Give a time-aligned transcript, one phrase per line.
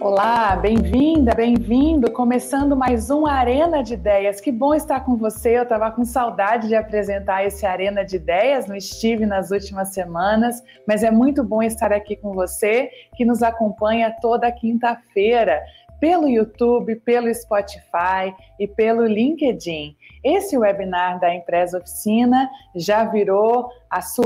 [0.00, 2.10] Olá, bem-vinda, bem-vindo.
[2.10, 4.40] Começando mais um Arena de Ideias.
[4.40, 5.58] Que bom estar com você.
[5.58, 10.62] Eu estava com saudade de apresentar esse Arena de Ideias, não estive nas últimas semanas,
[10.88, 15.62] mas é muito bom estar aqui com você que nos acompanha toda quinta-feira
[16.00, 19.94] pelo YouTube, pelo Spotify e pelo LinkedIn.
[20.24, 23.68] Esse webinar da Empresa Oficina já virou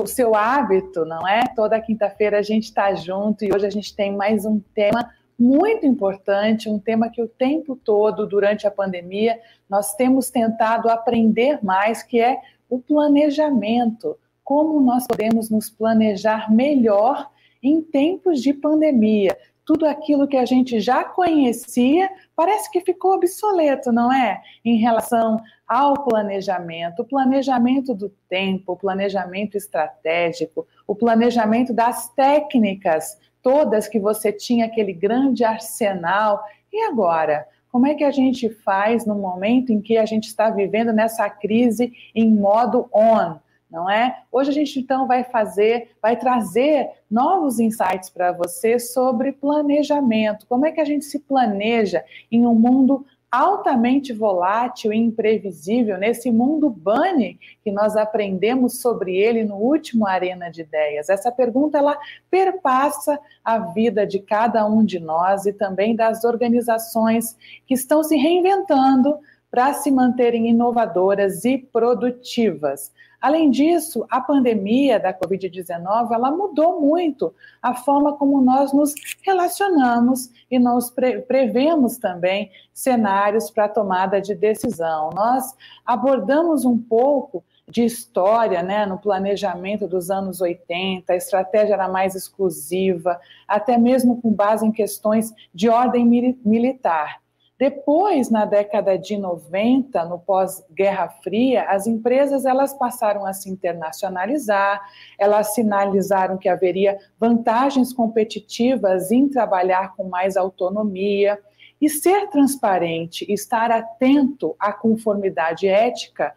[0.01, 1.43] o seu hábito, não é?
[1.57, 5.87] Toda quinta-feira a gente está junto e hoje a gente tem mais um tema muito
[5.87, 9.39] importante, um tema que o tempo todo, durante a pandemia,
[9.69, 14.17] nós temos tentado aprender mais, que é o planejamento.
[14.43, 17.31] Como nós podemos nos planejar melhor
[17.63, 19.37] em tempos de pandemia.
[19.65, 24.43] Tudo aquilo que a gente já conhecia parece que ficou obsoleto, não é?
[24.63, 33.19] Em relação ao planejamento, o planejamento do tempo, o planejamento estratégico, o planejamento das técnicas
[33.45, 36.43] todas que você tinha aquele grande arsenal.
[36.73, 37.47] E agora?
[37.71, 41.29] Como é que a gente faz no momento em que a gente está vivendo nessa
[41.29, 43.37] crise em modo on?
[43.71, 44.23] Não é?
[44.31, 50.47] Hoje a gente então vai fazer, vai trazer novos insights para você sobre planejamento.
[50.47, 53.05] Como é que a gente se planeja em um mundo
[53.35, 60.51] altamente volátil e imprevisível nesse mundo bunny que nós aprendemos sobre ele no último Arena
[60.51, 61.09] de Ideias.
[61.09, 61.99] Essa pergunta ela
[62.31, 68.17] perpassa a vida de cada um de nós e também das organizações que estão se
[68.17, 69.19] reinventando
[69.55, 72.93] para se manterem inovadoras e produtivas.
[73.21, 80.29] Além disso, a pandemia da Covid-19 ela mudou muito a forma como nós nos relacionamos
[80.51, 85.11] e nós pre prevemos também cenários para tomada de decisão.
[85.15, 85.55] Nós
[85.87, 92.17] abordamos um pouco de história, né, no planejamento dos anos 80, a estratégia era mais
[92.17, 96.05] exclusiva, até mesmo com base em questões de ordem
[96.45, 97.24] militar.
[97.59, 104.83] Depois, na década de 90, no pós-Guerra Fria, as empresas elas passaram a se internacionalizar,
[105.17, 111.39] elas sinalizaram que haveria vantagens competitivas em trabalhar com mais autonomia
[111.81, 116.35] e ser transparente, estar atento à conformidade ética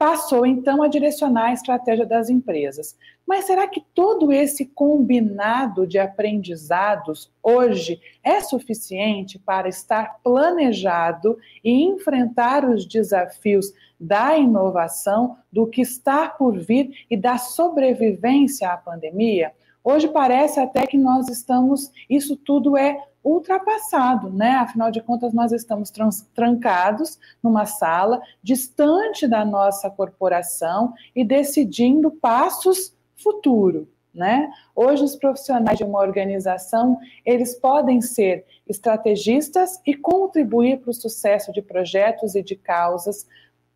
[0.00, 2.96] passou então a direcionar a estratégia das empresas.
[3.30, 11.84] Mas será que todo esse combinado de aprendizados hoje é suficiente para estar planejado e
[11.84, 19.52] enfrentar os desafios da inovação, do que está por vir e da sobrevivência à pandemia?
[19.84, 24.56] Hoje parece até que nós estamos, isso tudo é ultrapassado, né?
[24.56, 25.92] Afinal de contas, nós estamos
[26.34, 32.92] trancados numa sala, distante da nossa corporação e decidindo passos
[33.22, 34.50] futuro, né?
[34.74, 41.52] Hoje os profissionais de uma organização, eles podem ser estrategistas e contribuir para o sucesso
[41.52, 43.26] de projetos e de causas,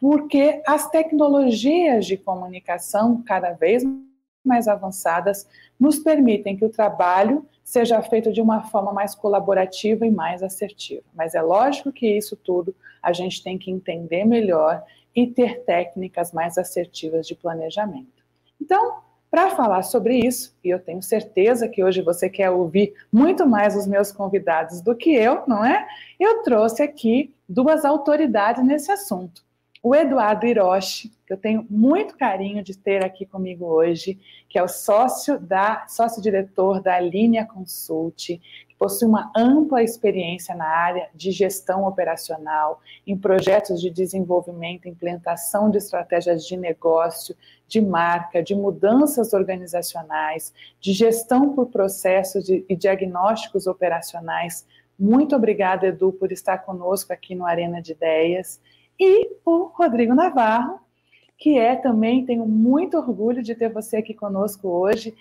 [0.01, 3.85] porque as tecnologias de comunicação cada vez
[4.45, 5.49] mais avançadas
[5.81, 11.03] nos permitem que o trabalho seja feito de uma forma mais colaborativa e mais assertiva.
[11.15, 14.85] Mas é lógico que isso tudo a gente tem que entender melhor
[15.17, 18.25] e ter técnicas mais assertivas de planejamento.
[18.61, 19.04] Então,
[19.35, 23.75] para falar sobre isso, e eu tenho certeza que hoje você quer ouvir muito mais
[23.75, 25.89] os meus convidados do que eu, não é?
[26.21, 29.43] Eu trouxe aqui duas autoridades nesse assunto
[29.83, 34.19] o Eduardo Hiroshi, que eu tenho muito carinho de ter aqui comigo hoje,
[34.49, 38.41] que é o sócio da sócio-diretor da Linha Consult,
[38.85, 45.79] possui uma ampla experiência na área de gestão operacional, em projetos de desenvolvimento, implantação de
[45.79, 47.35] estratégias de negócio,
[47.67, 54.67] de marca, de mudanças organizacionais, de gestão por processos de, e diagnósticos operacionais.
[54.99, 58.61] Muito obrigada, Edu, por estar conosco aqui no Arena de Ideias
[59.01, 60.79] e o Rodrigo Navarro,
[61.39, 65.15] que é também, tenho muito orgulho de ter você aqui conosco hoje.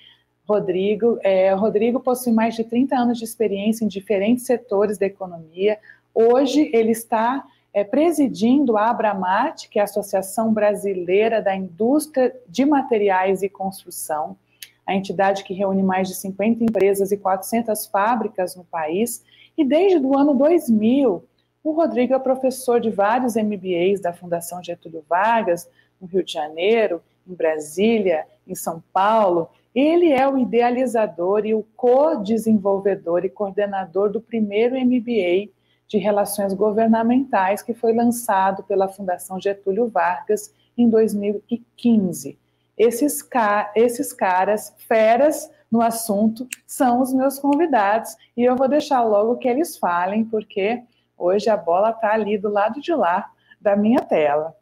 [0.47, 5.79] Rodrigo, é, Rodrigo possui mais de 30 anos de experiência em diferentes setores da economia.
[6.13, 12.65] Hoje ele está é, presidindo a Abramat, que é a Associação Brasileira da Indústria de
[12.65, 14.37] Materiais e Construção,
[14.85, 19.23] a entidade que reúne mais de 50 empresas e 400 fábricas no país.
[19.57, 21.23] E desde o ano 2000,
[21.63, 25.69] o Rodrigo é professor de vários MBAs da Fundação Getúlio Vargas,
[26.01, 29.49] no Rio de Janeiro, em Brasília, em São Paulo.
[29.73, 35.49] Ele é o idealizador e o co-desenvolvedor e coordenador do primeiro MBA
[35.87, 42.37] de Relações Governamentais que foi lançado pela Fundação Getúlio Vargas em 2015.
[42.77, 43.27] esses,
[43.75, 48.15] esses caras, feras no assunto, são os meus convidados.
[48.37, 50.83] E eu vou deixar logo que eles falem, porque
[51.17, 54.55] hoje a bola está ali do lado de lá da minha tela.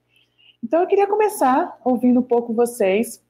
[0.64, 3.22] Então, eu queria começar ouvindo um pouco vocês.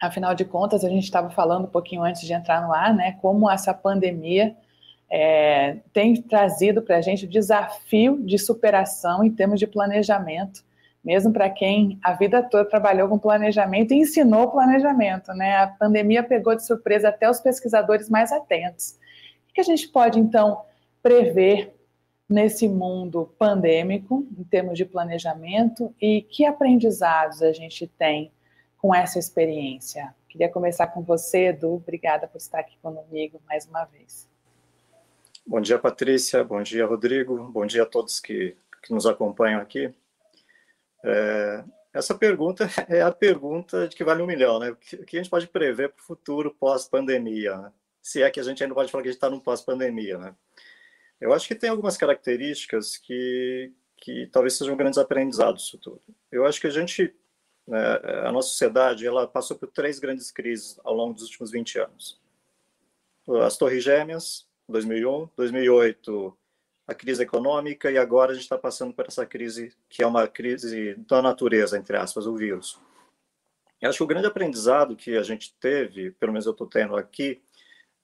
[0.00, 3.18] Afinal de contas, a gente estava falando um pouquinho antes de entrar no ar, né?
[3.20, 4.56] Como essa pandemia
[5.10, 10.62] é, tem trazido para a gente o desafio de superação em termos de planejamento,
[11.04, 15.56] mesmo para quem a vida toda trabalhou com planejamento e ensinou planejamento, né?
[15.56, 18.98] A pandemia pegou de surpresa até os pesquisadores mais atentos.
[19.50, 20.62] O que a gente pode, então,
[21.02, 21.74] prever
[22.28, 28.30] nesse mundo pandêmico, em termos de planejamento, e que aprendizados a gente tem
[28.78, 30.14] com essa experiência?
[30.28, 31.74] Queria começar com você, Edu.
[31.74, 34.28] Obrigada por estar aqui comigo mais uma vez.
[35.46, 36.44] Bom dia, Patrícia.
[36.44, 37.36] Bom dia, Rodrigo.
[37.50, 39.92] Bom dia a todos que, que nos acompanham aqui.
[41.04, 44.70] É, essa pergunta é a pergunta de que vale um milhão, né?
[44.70, 47.56] O que, a gente pode prever para o futuro pós-pandemia?
[47.56, 47.72] Né?
[48.00, 50.34] Se é que a gente ainda pode falar que a gente está num pós-pandemia, né?
[51.20, 56.00] Eu acho que tem algumas características que, que talvez sejam grandes aprendizados isso tudo.
[56.30, 57.12] Eu acho que a gente,
[58.24, 62.20] a nossa sociedade, ela passou por três grandes crises ao longo dos últimos 20 anos.
[63.44, 66.36] As Torres Gêmeas, 2001, 2008
[66.88, 70.26] a crise econômica e agora a gente está passando por essa crise que é uma
[70.26, 72.80] crise da natureza, entre aspas, o vírus.
[73.78, 76.96] Eu acho que o grande aprendizado que a gente teve, pelo menos eu estou tendo
[76.96, 77.42] aqui,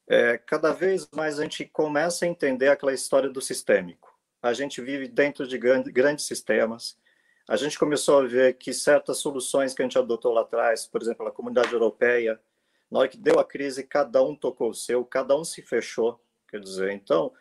[0.06, 4.14] é cada vez mais a gente começa a entender aquela história do sistêmico.
[4.42, 6.98] A gente vive dentro de grandes sistemas.
[7.48, 11.02] A gente começou a ver que certas soluções que a gente adotou lá atrás, por
[11.02, 12.40] exemplo, a comunidade europeia,
[12.90, 16.20] na hora que deu a crise, cada um tocou o seu, cada um se fechou
[16.54, 17.32] Quer dizer, então,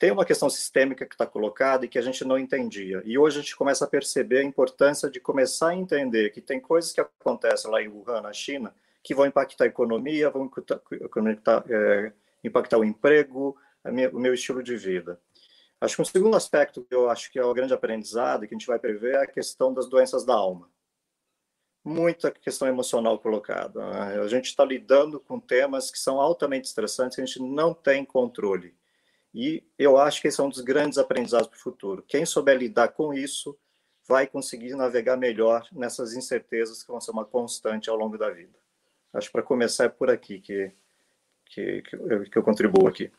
[0.00, 3.00] tem uma questão sistêmica que está colocada e que a gente não entendia.
[3.04, 6.58] E hoje a gente começa a perceber a importância de começar a entender que tem
[6.58, 11.64] coisas que acontecem lá em Wuhan, na China, que vão impactar a economia, vão impactar,
[11.70, 12.12] é,
[12.42, 15.20] impactar o emprego, minha, o meu estilo de vida.
[15.80, 18.58] Acho que um segundo aspecto que eu acho que é o grande aprendizado que a
[18.58, 20.68] gente vai prever é a questão das doenças da alma.
[21.84, 23.88] Muita questão emocional colocada.
[23.90, 24.20] Né?
[24.20, 28.04] A gente está lidando com temas que são altamente estressantes, que a gente não tem
[28.04, 28.74] controle.
[29.32, 32.04] E eu acho que esse é um dos grandes aprendizados para o futuro.
[32.06, 33.56] Quem souber lidar com isso
[34.06, 38.58] vai conseguir navegar melhor nessas incertezas que vão ser uma constante ao longo da vida.
[39.12, 40.72] Acho que para começar é por aqui que,
[41.46, 43.12] que, que, eu, que eu contribuo aqui.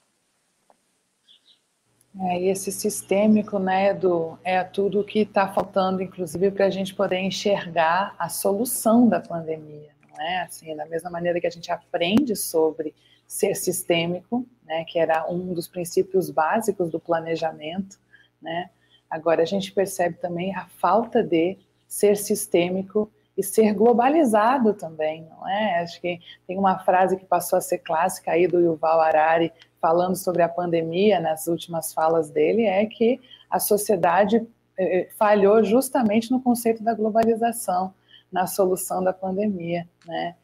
[2.22, 6.94] É, e esse sistêmico, né, do, é tudo que está faltando, inclusive, para a gente
[6.94, 10.42] poder enxergar a solução da pandemia, não é?
[10.42, 12.94] Assim, da mesma maneira que a gente aprende sobre
[13.26, 17.98] ser sistêmico, né, que era um dos princípios básicos do planejamento,
[18.42, 18.70] né?
[19.10, 21.58] Agora a gente percebe também a falta de
[21.88, 25.80] ser sistêmico e ser globalizado também, não é?
[25.80, 30.18] Acho que tem uma frase que passou a ser clássica aí do Yuval Harari, falando
[30.18, 33.18] sobre a pandemia nas últimas falas dele, é que
[33.50, 34.46] a sociedade
[34.78, 37.94] eh, eh, falhou justamente no conceito da globalização,
[38.30, 40.36] na solução da pandemia, né?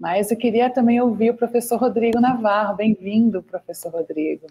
[0.00, 2.76] Mas eu queria também ouvir o professor Rodrigo Navarro.
[2.76, 4.46] Bem-vindo, professor Rodrigo.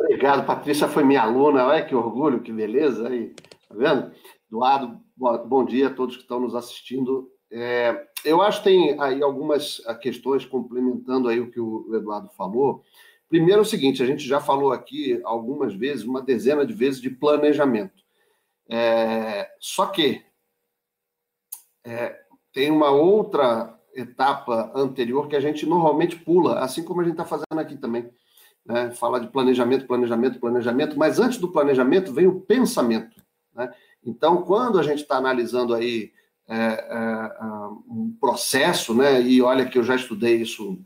[0.00, 1.66] Obrigado, Patrícia foi minha aluna.
[1.66, 3.32] Olha que orgulho, que beleza aí.
[3.68, 4.10] Tá vendo?
[4.50, 4.98] Eduardo,
[5.46, 7.30] bom dia a todos que estão nos assistindo.
[7.50, 12.82] É, eu acho que tem aí algumas questões complementando aí o que o Eduardo falou.
[13.28, 16.98] Primeiro é o seguinte, a gente já falou aqui algumas vezes, uma dezena de vezes,
[17.00, 18.02] de planejamento.
[18.70, 20.24] É, só que
[21.84, 22.18] é,
[22.52, 27.24] tem uma outra etapa anterior que a gente normalmente pula, assim como a gente está
[27.24, 28.10] fazendo aqui também.
[28.64, 28.90] Né?
[28.92, 33.22] Fala de planejamento, planejamento, planejamento, mas antes do planejamento vem o pensamento.
[33.54, 33.70] Né?
[34.04, 36.12] Então, quando a gente está analisando aí
[36.48, 37.44] é, é,
[37.88, 39.20] um processo, né?
[39.20, 40.78] e olha que eu já estudei isso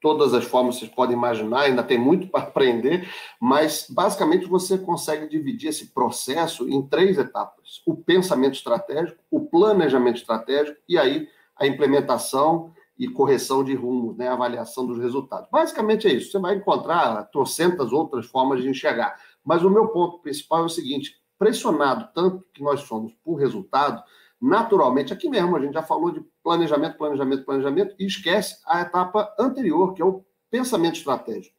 [0.00, 3.08] todas as formas que vocês podem imaginar, ainda tem muito para aprender,
[3.40, 10.16] mas basicamente você consegue dividir esse processo em três etapas: o pensamento estratégico, o planejamento
[10.16, 15.48] estratégico e aí a implementação e correção de rumo, né, avaliação dos resultados.
[15.50, 16.30] Basicamente é isso.
[16.30, 19.16] Você vai encontrar trocentas outras formas de enxergar.
[19.44, 24.00] Mas o meu ponto principal é o seguinte: pressionado tanto que nós somos por resultado,
[24.40, 29.34] naturalmente, aqui mesmo, a gente já falou de planejamento, planejamento, planejamento, e esquece a etapa
[29.36, 31.56] anterior, que é o pensamento estratégico.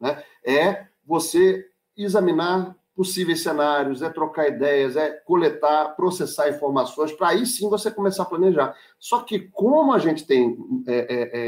[0.00, 0.22] Né?
[0.46, 7.68] É você examinar possíveis cenários, é trocar ideias, é coletar, processar informações, para aí sim
[7.68, 8.72] você começar a planejar.
[9.00, 11.06] Só que, como a gente tem é, é,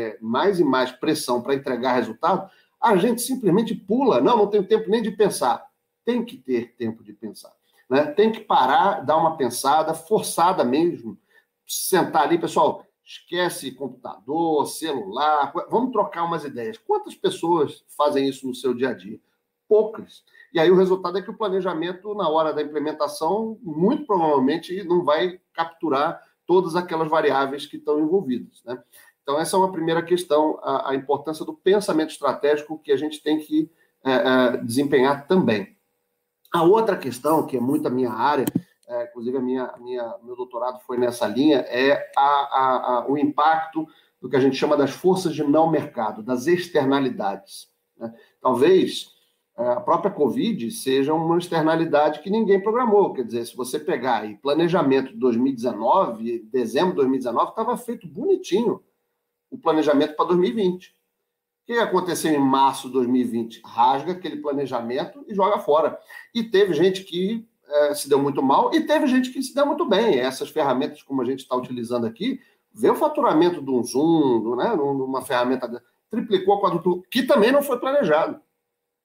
[0.08, 2.50] é, mais e mais pressão para entregar resultado,
[2.82, 4.20] a gente simplesmente pula.
[4.20, 5.64] Não, não tenho tempo nem de pensar.
[6.04, 7.55] Tem que ter tempo de pensar.
[7.88, 8.06] Né?
[8.06, 11.18] Tem que parar, dar uma pensada, forçada mesmo,
[11.66, 16.76] sentar ali, pessoal, Esquece computador, celular, vamos trocar umas ideias.
[16.76, 19.20] Quantas pessoas fazem isso no seu dia a dia?
[19.68, 20.24] Poucas.
[20.52, 25.04] E aí o resultado é que o planejamento, na hora da implementação, muito provavelmente não
[25.04, 28.60] vai capturar todas aquelas variáveis que estão envolvidas.
[28.64, 28.76] Né?
[29.22, 33.22] Então, essa é uma primeira questão, a, a importância do pensamento estratégico que a gente
[33.22, 33.70] tem que
[34.04, 35.75] é, é, desempenhar também.
[36.56, 38.46] A outra questão, que é muito a minha área,
[38.88, 43.18] é, inclusive a minha, minha, meu doutorado foi nessa linha, é a, a, a, o
[43.18, 43.86] impacto
[44.18, 47.68] do que a gente chama das forças de não mercado, das externalidades.
[47.98, 48.10] Né?
[48.40, 49.10] Talvez
[49.58, 53.12] é, a própria Covid seja uma externalidade que ninguém programou.
[53.12, 58.82] Quer dizer, se você pegar aí planejamento de 2019, dezembro de 2019, estava feito bonitinho
[59.50, 60.95] o planejamento para 2020.
[61.66, 63.60] O que aconteceu em março de 2020?
[63.64, 65.98] Rasga aquele planejamento e joga fora.
[66.32, 69.66] E teve gente que é, se deu muito mal e teve gente que se deu
[69.66, 70.20] muito bem.
[70.20, 72.40] Essas ferramentas, como a gente está utilizando aqui,
[72.72, 77.80] vê o faturamento de um Zoom, né, numa ferramenta triplicou, quadruplicou, que também não foi
[77.80, 78.40] planejado.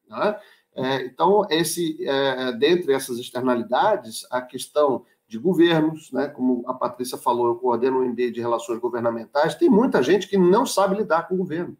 [0.08, 0.39] Né?
[0.75, 7.18] É, então, esse, é, dentre essas externalidades, a questão de governos, né, como a Patrícia
[7.18, 11.27] falou, eu coordeno o MBA de Relações Governamentais, tem muita gente que não sabe lidar
[11.27, 11.75] com o governo.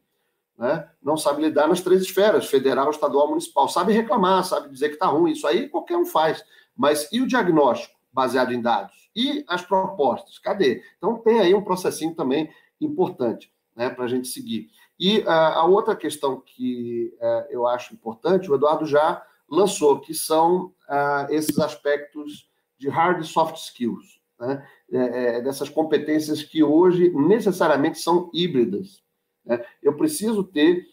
[0.62, 0.88] Né?
[1.02, 5.08] não sabe lidar nas três esferas, federal, estadual, municipal, sabe reclamar, sabe dizer que está
[5.08, 6.46] ruim, isso aí qualquer um faz.
[6.78, 9.10] Mas e o diagnóstico baseado em dados?
[9.16, 10.38] E as propostas?
[10.38, 10.84] Cadê?
[11.00, 12.48] Então tem aí um processinho também
[12.80, 14.70] importante né, para a gente seguir.
[15.00, 20.14] E uh, a outra questão que uh, eu acho importante, o Eduardo já lançou, que
[20.14, 24.64] são uh, esses aspectos de hard e soft skills, né?
[24.92, 29.02] É, é, dessas competências que hoje necessariamente são híbridas.
[29.46, 29.64] Né?
[29.82, 30.86] Eu preciso ter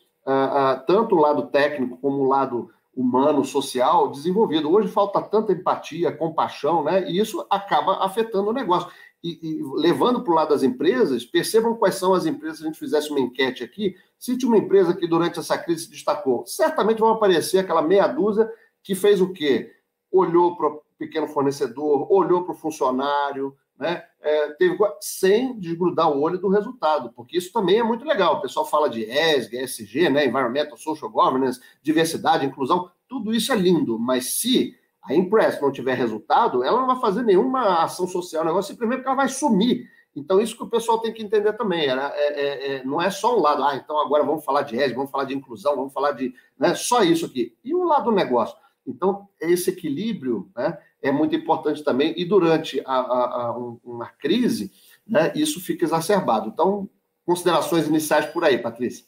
[0.86, 4.70] tanto o lado técnico como o lado humano, social desenvolvido.
[4.70, 7.08] Hoje falta tanta empatia, compaixão, né?
[7.08, 8.90] E isso acaba afetando o negócio.
[9.22, 12.58] E, e levando para o lado das empresas, percebam quais são as empresas.
[12.58, 15.90] Se a gente fizesse uma enquete aqui, cite uma empresa que durante essa crise se
[15.90, 16.44] destacou.
[16.44, 18.50] Certamente vão aparecer aquela meia dúzia
[18.82, 19.72] que fez o quê?
[20.10, 20.56] Olhou
[20.98, 24.04] pequeno fornecedor, olhou para o funcionário, né?
[24.20, 28.34] É, teve, sem desgrudar o olho do resultado, porque isso também é muito legal.
[28.34, 30.26] O pessoal fala de ESG, ESG, né?
[30.26, 35.94] Environmental Social Governance, diversidade, inclusão, tudo isso é lindo, mas se a Impress não tiver
[35.94, 39.88] resultado, ela não vai fazer nenhuma ação social, negócio simplesmente porque ela vai sumir.
[40.14, 41.86] Então, isso que o pessoal tem que entender também.
[41.86, 44.76] Era, é, é, é, não é só um lado, ah, então agora vamos falar de
[44.76, 46.34] ESG, vamos falar de inclusão, vamos falar de.
[46.58, 47.56] Né, só isso aqui.
[47.64, 48.56] E o lado do negócio?
[48.86, 54.72] Então, esse equilíbrio né, é muito importante também, e durante a, a, a uma crise,
[55.06, 56.48] né, isso fica exacerbado.
[56.48, 56.88] Então,
[57.24, 59.04] considerações iniciais por aí, Patrícia.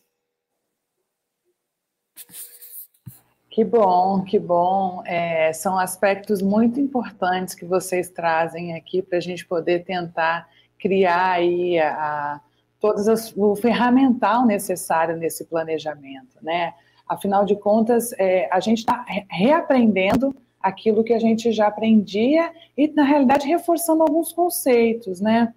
[3.50, 5.02] Que bom, que bom.
[5.04, 11.32] É, são aspectos muito importantes que vocês trazem aqui para a gente poder tentar criar
[11.32, 12.40] aí a, a
[12.78, 16.72] todas as, o ferramental necessário nesse planejamento, né?
[17.08, 22.88] Afinal de contas, é, a gente está reaprendendo aquilo que a gente já aprendia e,
[22.88, 25.54] na realidade, reforçando alguns conceitos, né?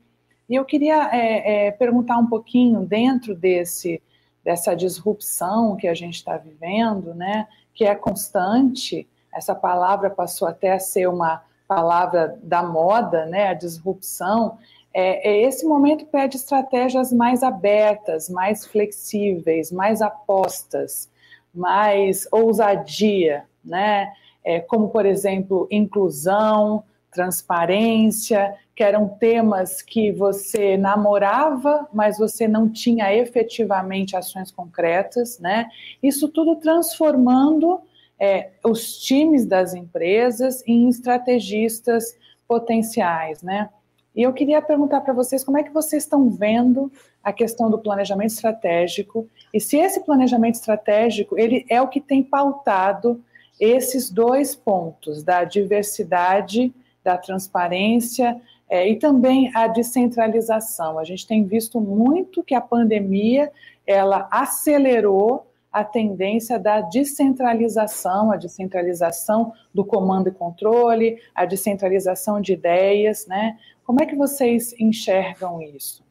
[0.50, 4.02] E eu queria é, é, perguntar um pouquinho dentro desse
[4.44, 7.48] dessa disrupção que a gente está vivendo, né?
[7.74, 9.08] Que é constante.
[9.34, 13.48] Essa palavra passou até a ser uma palavra da moda, né?
[13.48, 14.58] A disrupção.
[14.94, 21.10] É, é esse momento pede estratégias mais abertas, mais flexíveis, mais apostas,
[21.54, 24.12] mais ousadia, né?
[24.44, 32.68] É, como, por exemplo, inclusão, transparência, que eram temas que você namorava, mas você não
[32.68, 35.68] tinha efetivamente ações concretas, né?
[36.02, 37.82] Isso tudo transformando
[38.20, 43.70] é, os times das empresas em estrategistas potenciais, né?
[44.16, 46.92] E eu queria perguntar para vocês como é que vocês estão vendo
[47.24, 52.22] a questão do planejamento estratégico e se esse planejamento estratégico ele é o que tem
[52.22, 53.24] pautado
[53.60, 60.98] esses dois pontos, da diversidade, da transparência é, e também a descentralização.
[60.98, 63.52] A gente tem visto muito que a pandemia
[63.86, 72.54] ela acelerou a tendência da descentralização, a descentralização do comando e controle, a descentralização de
[72.54, 73.58] ideias, né?
[73.84, 76.04] Como é que vocês enxergam isso?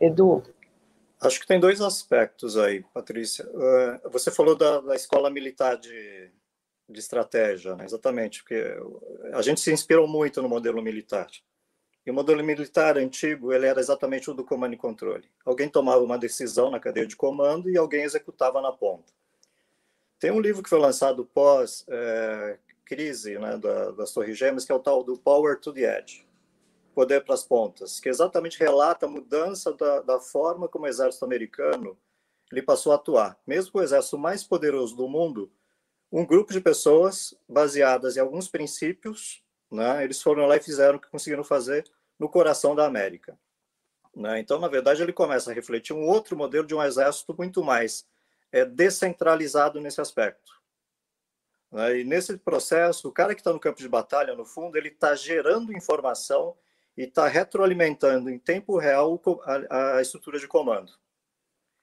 [0.00, 0.42] Edu?
[1.24, 3.46] Acho que tem dois aspectos aí, Patrícia.
[3.46, 6.30] Uh, você falou da, da escola militar de,
[6.88, 7.84] de estratégia, né?
[7.84, 8.62] exatamente, porque
[9.32, 11.28] a gente se inspirou muito no modelo militar.
[12.04, 15.24] E o modelo militar antigo, ele era exatamente o do comando e controle.
[15.44, 19.10] Alguém tomava uma decisão na cadeia de comando e alguém executava na ponta.
[20.18, 24.72] Tem um livro que foi lançado pós é, crise né, da, das Torres Gêmeas, que
[24.72, 26.23] é o tal do Power to the Edge.
[26.94, 31.24] Poder para as pontas, que exatamente relata a mudança da, da forma como o exército
[31.24, 31.98] americano
[32.52, 33.38] ele passou a atuar.
[33.46, 35.50] Mesmo o exército mais poderoso do mundo,
[36.10, 41.00] um grupo de pessoas baseadas em alguns princípios, né, eles foram lá e fizeram o
[41.00, 41.84] que conseguiram fazer
[42.18, 43.36] no coração da América.
[44.14, 44.38] Né?
[44.38, 48.06] Então, na verdade, ele começa a refletir um outro modelo de um exército muito mais
[48.52, 50.52] é, descentralizado nesse aspecto.
[51.72, 52.00] Né?
[52.00, 55.16] E nesse processo, o cara que está no campo de batalha, no fundo, ele está
[55.16, 56.56] gerando informação
[56.96, 59.20] e está retroalimentando em tempo real
[59.68, 60.92] a, a, estrutura de comando.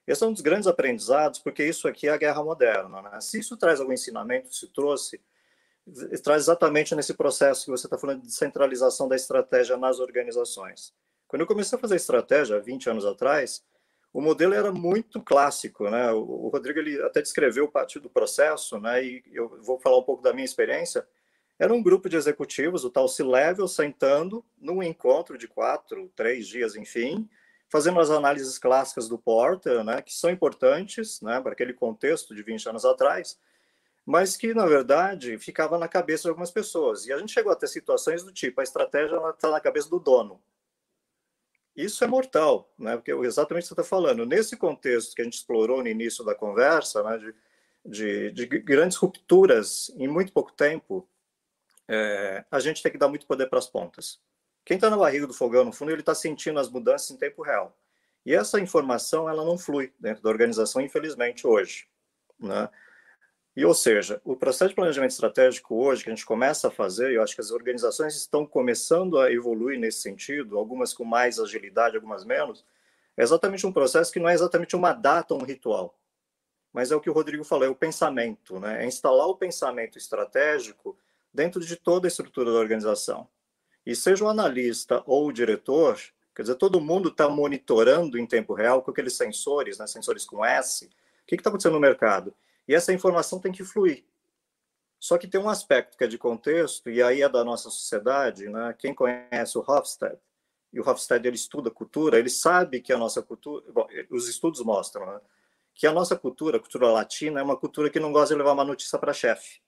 [0.06, 3.02] Esse é um dos grandes aprendizados, porque isso aqui é a guerra moderna.
[3.02, 3.20] Né?
[3.20, 5.20] Se isso traz algum ensinamento, se trouxe,
[6.24, 10.92] traz exatamente nesse processo que você está falando de centralização da estratégia nas organizações.
[11.28, 13.64] Quando eu comecei a fazer estratégia, 20 anos atrás,
[14.12, 16.12] o modelo era muito clássico, né?
[16.12, 19.02] O, Rodrigo ele até descreveu parte do processo, né?
[19.02, 21.06] E eu vou falar um pouco da minha experiência.
[21.62, 26.74] Era um grupo de executivos, o tal C-Level, sentando num encontro de quatro, três dias,
[26.74, 27.30] enfim,
[27.68, 30.02] fazendo as análises clássicas do Porter, né?
[30.02, 31.40] Que são importantes, né?
[31.40, 33.38] Para aquele contexto de 20 anos atrás,
[34.04, 37.06] mas que, na verdade, ficava na cabeça de algumas pessoas.
[37.06, 40.00] E a gente chegou a ter situações do tipo, a estratégia está na cabeça do
[40.00, 40.42] dono,
[41.76, 42.96] isso é mortal, né?
[42.96, 44.26] Porque exatamente o que você está falando.
[44.26, 47.18] Nesse contexto que a gente explorou no início da conversa, né,
[47.84, 51.08] de, de, de grandes rupturas em muito pouco tempo,
[51.88, 54.20] é, a gente tem que dar muito poder para as pontas.
[54.64, 57.42] Quem está na barriga do fogão, no fundo, ele está sentindo as mudanças em tempo
[57.42, 57.76] real.
[58.24, 61.88] E essa informação, ela não flui dentro da organização, infelizmente, hoje.
[62.38, 62.68] Né?
[63.54, 67.12] E, ou seja, o processo de planejamento estratégico hoje, que a gente começa a fazer,
[67.12, 71.96] eu acho que as organizações estão começando a evoluir nesse sentido, algumas com mais agilidade,
[71.96, 72.64] algumas menos,
[73.14, 75.98] é exatamente um processo que não é exatamente uma data, um ritual,
[76.72, 78.84] mas é o que o Rodrigo falou, é o pensamento, né?
[78.84, 80.96] é instalar o pensamento estratégico
[81.32, 83.28] dentro de toda a estrutura da organização.
[83.84, 85.98] E seja o analista ou o diretor,
[86.34, 89.86] quer dizer, todo mundo está monitorando em tempo real com aqueles sensores, né?
[89.86, 90.90] sensores com S, o
[91.26, 92.34] que está acontecendo no mercado?
[92.66, 94.04] E essa informação tem que fluir.
[94.98, 98.48] Só que tem um aspecto que é de contexto, e aí é da nossa sociedade,
[98.48, 98.72] né?
[98.78, 100.18] Quem conhece o Hofstede,
[100.72, 104.60] e o Hofstede ele estuda cultura, ele sabe que a nossa cultura, bom, os estudos
[104.60, 105.20] mostram, né?
[105.74, 108.52] que a nossa cultura, a cultura latina, é uma cultura que não gosta de levar
[108.52, 109.60] uma notícia para chefe.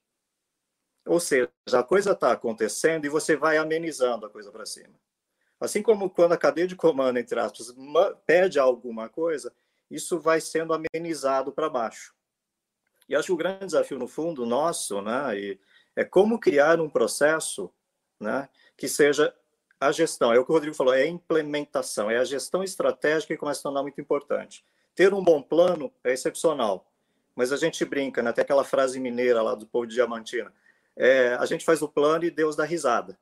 [1.07, 4.95] Ou seja, a coisa está acontecendo e você vai amenizando a coisa para cima.
[5.61, 7.75] Assim como quando a cadeia de comando, entre aspas,
[8.27, 9.53] pede alguma coisa,
[9.91, 12.15] isso vai sendo amenizado para baixo.
[13.09, 15.59] E acho que o grande desafio, no fundo, nosso, né,
[15.95, 17.71] é como criar um processo
[18.19, 19.35] né, que seja
[19.79, 20.33] a gestão.
[20.33, 23.61] É o que o Rodrigo falou, é a implementação, é a gestão estratégica que começa
[23.61, 24.65] a tornar muito importante.
[24.95, 26.91] Ter um bom plano é excepcional,
[27.35, 30.53] mas a gente brinca, né, até aquela frase mineira lá do povo de Diamantina,
[30.97, 33.19] é, a gente faz o plano e Deus dá risada.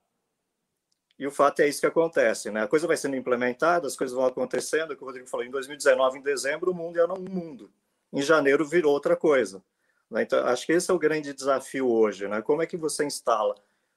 [1.18, 2.62] E o fato é isso que acontece, né?
[2.62, 6.18] A coisa vai sendo implementada, as coisas vão acontecendo, é o Rodrigo falou, em 2019,
[6.18, 7.70] em dezembro, o mundo era um mundo.
[8.12, 9.62] Em janeiro virou outra coisa.
[10.10, 10.22] Né?
[10.22, 12.26] Então, acho que esse é o grande desafio hoje.
[12.26, 12.42] Né?
[12.42, 13.54] Como é que você instala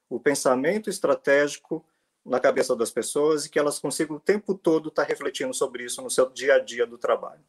[0.09, 1.83] o pensamento estratégico
[2.23, 6.01] na cabeça das pessoas e que elas consigam o tempo todo estar refletindo sobre isso
[6.01, 7.43] no seu dia a dia do trabalho?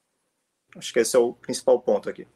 [0.74, 2.26] Acho que esse é o principal ponto aqui.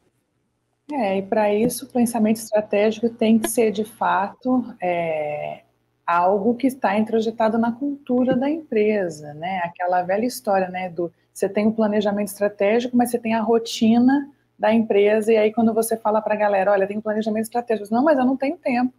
[0.92, 5.62] É, e para isso o pensamento estratégico tem que ser de fato é,
[6.05, 9.61] algo que está introjetado na cultura da empresa, né?
[9.64, 10.88] Aquela velha história, né?
[10.88, 15.53] Do você tem o planejamento estratégico, mas você tem a rotina da empresa, e aí
[15.53, 18.37] quando você fala para a galera, olha, tem um planejamento estratégico, não, mas eu não
[18.37, 18.92] tenho tempo.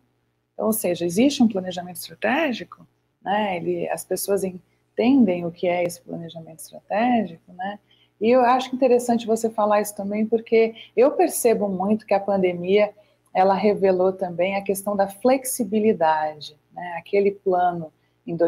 [0.54, 2.88] Então, ou seja, existe um planejamento estratégico,
[3.22, 3.58] né?
[3.58, 7.80] Ele, as pessoas entendem o que é esse planejamento estratégico, né?
[8.22, 12.94] E eu acho interessante você falar isso também, porque eu percebo muito que a pandemia
[13.34, 16.96] ela revelou também a questão da flexibilidade, né?
[16.98, 17.92] Aquele plano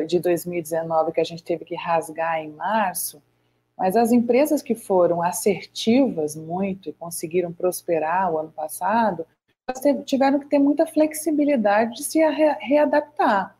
[0.07, 3.21] de 2019 que a gente teve que rasgar em março,
[3.75, 9.25] mas as empresas que foram assertivas muito e conseguiram prosperar o ano passado,
[10.05, 12.19] tiveram que ter muita flexibilidade de se
[12.59, 13.57] readaptar.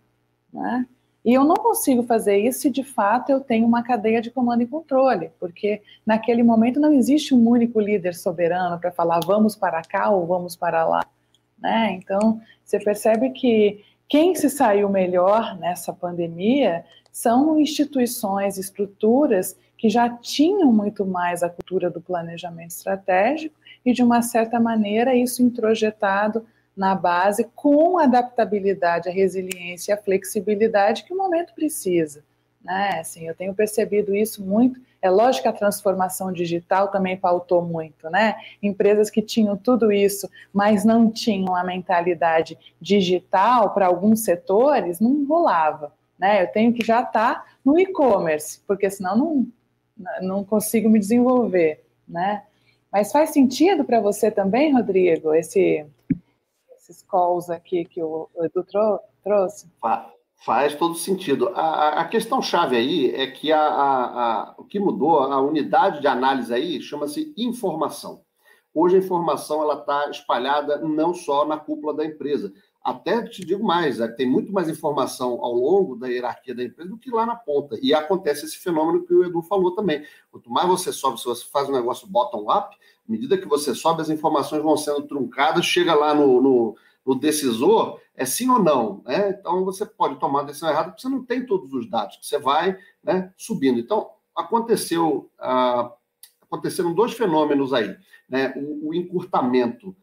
[0.51, 0.85] Né?
[1.25, 4.61] E eu não consigo fazer isso se de fato eu tenho uma cadeia de comando
[4.61, 9.81] e controle, porque naquele momento não existe um único líder soberano para falar vamos para
[9.81, 11.05] cá ou vamos para lá.
[11.57, 11.93] Né?
[11.93, 20.09] Então, você percebe que quem se saiu melhor nessa pandemia são instituições, estruturas que já
[20.09, 23.55] tinham muito mais a cultura do planejamento estratégico
[23.85, 30.01] e, de uma certa maneira, isso introjetado na base com adaptabilidade, a resiliência e a
[30.01, 32.23] flexibilidade que o momento precisa.
[32.63, 32.99] Né?
[32.99, 34.79] Assim, eu tenho percebido isso muito.
[35.01, 38.35] É lógico que a transformação digital também pautou muito, né?
[38.61, 45.25] Empresas que tinham tudo isso, mas não tinham a mentalidade digital para alguns setores, não
[45.25, 45.91] rolava.
[46.17, 46.43] né?
[46.43, 49.47] Eu tenho que já estar tá no e-commerce, porque senão não,
[50.21, 52.43] não consigo me desenvolver, né?
[52.89, 55.85] Mas faz sentido para você também, Rodrigo, esse,
[56.93, 58.63] esses calls aqui que o Edu
[59.23, 59.67] trouxe?
[60.45, 61.49] Faz todo sentido.
[61.55, 66.07] A, a questão chave aí é que a, a, o que mudou, a unidade de
[66.07, 68.21] análise aí chama-se informação.
[68.73, 72.51] Hoje a informação está espalhada não só na cúpula da empresa.
[72.83, 76.89] Até te digo mais, é, tem muito mais informação ao longo da hierarquia da empresa
[76.89, 77.77] do que lá na ponta.
[77.81, 80.03] E acontece esse fenômeno que o Edu falou também.
[80.29, 82.75] Quanto mais você sobe, se você faz um negócio bottom-up,
[83.07, 87.15] à medida que você sobe, as informações vão sendo truncadas, chega lá no, no, no
[87.15, 89.01] decisor, é sim ou não.
[89.05, 89.35] Né?
[89.39, 92.37] Então você pode tomar a decisão errada, porque você não tem todos os dados, você
[92.37, 93.79] vai né, subindo.
[93.79, 95.91] Então, aconteceu, ah,
[96.41, 97.95] aconteceram dois fenômenos aí.
[98.29, 98.53] Né?
[98.55, 99.95] O, o encurtamento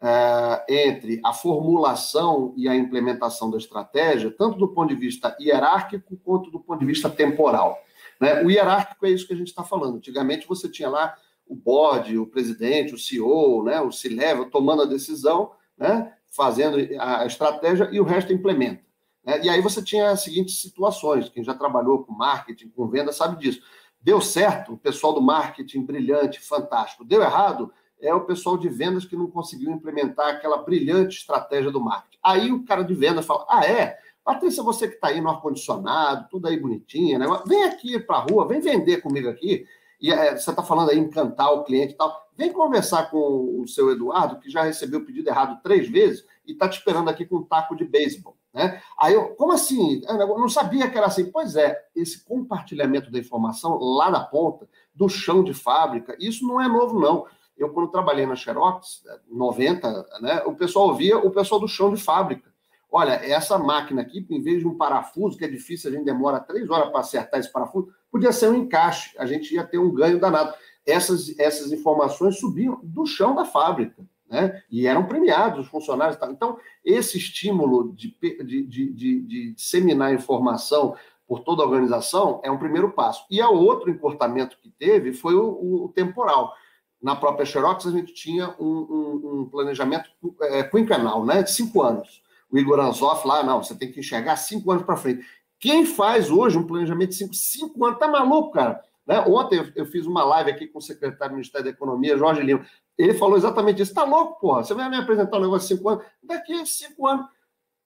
[0.00, 6.16] ah, entre a formulação e a implementação da estratégia, tanto do ponto de vista hierárquico
[6.24, 7.78] quanto do ponto de vista temporal.
[8.20, 8.42] Né?
[8.42, 9.96] O hierárquico é isso que a gente está falando.
[9.96, 11.14] Antigamente você tinha lá
[11.48, 17.24] o board, o presidente, o CEO, né, o C-level tomando a decisão, né, fazendo a
[17.24, 18.82] estratégia e o resto implementa.
[19.24, 19.40] Né?
[19.44, 23.38] E aí você tinha as seguintes situações, quem já trabalhou com marketing, com venda, sabe
[23.38, 23.62] disso.
[24.00, 27.04] Deu certo, o pessoal do marketing brilhante, fantástico.
[27.04, 31.80] Deu errado, é o pessoal de vendas que não conseguiu implementar aquela brilhante estratégia do
[31.80, 32.18] marketing.
[32.22, 33.98] Aí o cara de vendas fala: ah, é?
[34.24, 37.26] Patrícia, você que está aí no ar-condicionado, tudo aí bonitinha, né?
[37.46, 39.66] vem aqui para a rua, vem vender comigo aqui.
[40.00, 42.28] E é, você está falando aí encantar o cliente e tal.
[42.36, 46.52] Vem conversar com o seu Eduardo, que já recebeu o pedido errado três vezes e
[46.52, 48.36] está te esperando aqui com um taco de beisebol.
[48.54, 48.80] Né?
[48.98, 50.02] Aí eu, como assim?
[50.06, 51.30] Eu não sabia que era assim.
[51.30, 56.60] Pois é, esse compartilhamento da informação lá na ponta, do chão de fábrica, isso não
[56.60, 57.26] é novo, não.
[57.56, 62.00] Eu, quando trabalhei na Xerox, 90, né, o pessoal ouvia o pessoal do chão de
[62.00, 62.52] fábrica.
[62.90, 66.40] Olha, essa máquina aqui, em vez de um parafuso, que é difícil, a gente demora
[66.40, 69.92] três horas para acertar esse parafuso, podia ser um encaixe, a gente ia ter um
[69.92, 70.54] ganho danado.
[70.86, 74.62] Essas, essas informações subiam do chão da fábrica, né?
[74.70, 76.18] E eram premiados os funcionários.
[76.30, 80.96] Então, esse estímulo de, de, de, de, de disseminar informação
[81.26, 83.26] por toda a organização é um primeiro passo.
[83.30, 86.54] E o outro encurtamento que teve foi o, o temporal.
[87.02, 90.08] Na própria Xerox, a gente tinha um, um, um planejamento
[90.40, 91.42] é, quinquenal, né?
[91.42, 92.22] De cinco anos.
[92.50, 95.24] O Igor Anzoff lá, não, você tem que enxergar cinco anos para frente.
[95.60, 97.98] Quem faz hoje um planejamento de cinco, cinco anos?
[97.98, 98.80] Tá maluco, cara?
[99.06, 99.20] Né?
[99.26, 102.64] Ontem eu fiz uma live aqui com o secretário do Ministério da Economia, Jorge Lima.
[102.96, 103.94] Ele falou exatamente isso.
[103.94, 104.62] Tá louco, porra?
[104.62, 106.04] Você vai me apresentar um negócio de cinco anos?
[106.22, 107.26] Daqui a cinco anos.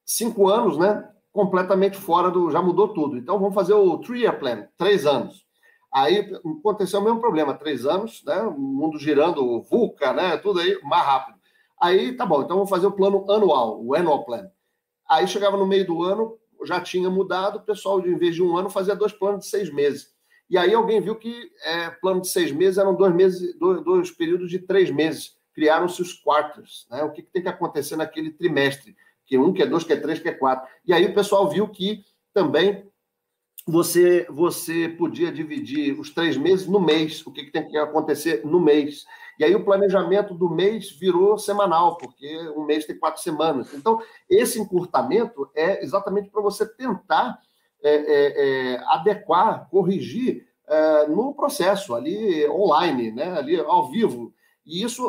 [0.05, 1.09] Cinco anos, né?
[1.33, 2.51] Completamente fora do.
[2.51, 3.17] Já mudou tudo.
[3.17, 5.47] Então vamos fazer o three-year plan, três anos.
[5.95, 8.43] Aí aconteceu o mesmo problema, três anos, né?
[8.43, 10.37] O mundo girando, VUCA, né?
[10.39, 11.39] Tudo aí mais rápido.
[11.83, 14.49] Aí tá bom, então vamos fazer o plano anual, o annual plan.
[15.09, 18.57] Aí chegava no meio do ano, já tinha mudado, o pessoal, em vez de um
[18.57, 20.13] ano, fazia dois planos de seis meses.
[20.49, 24.11] E aí alguém viu que é, plano de seis meses eram dois meses, dois, dois
[24.13, 25.37] períodos de três meses.
[25.55, 27.03] Criaram-se os quartos, né?
[27.03, 28.95] O que, que tem que acontecer naquele trimestre?
[29.27, 30.69] Que um, que é dois, que é três, que é quatro.
[30.87, 32.87] E aí o pessoal viu que também
[33.67, 38.47] você você podia dividir os três meses no mês, o que, que tem que acontecer
[38.47, 39.05] no mês.
[39.39, 43.73] E aí o planejamento do mês virou semanal, porque um mês tem quatro semanas.
[43.75, 47.39] Então, esse encurtamento é exatamente para você tentar
[47.83, 53.37] é, é, é, adequar, corrigir é, no processo ali online, né?
[53.37, 54.33] ali ao vivo.
[54.65, 55.05] E isso,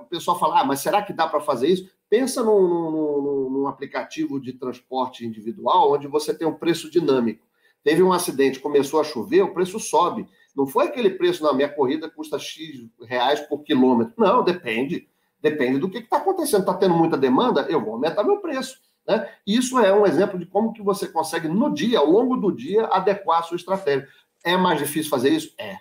[0.00, 1.90] o pessoal fala, ah, mas será que dá para fazer isso?
[2.10, 7.46] Pensa num, num, num aplicativo de transporte individual onde você tem um preço dinâmico.
[7.82, 10.28] Teve um acidente, começou a chover, o preço sobe.
[10.58, 14.12] Não foi aquele preço, na minha corrida custa X reais por quilômetro.
[14.18, 15.08] Não, depende.
[15.40, 16.62] Depende do que está acontecendo.
[16.62, 18.80] Está tendo muita demanda, eu vou aumentar meu preço.
[19.06, 19.30] Né?
[19.46, 22.86] Isso é um exemplo de como que você consegue, no dia, ao longo do dia,
[22.86, 24.08] adequar a sua estratégia.
[24.44, 25.54] É mais difícil fazer isso?
[25.56, 25.76] É.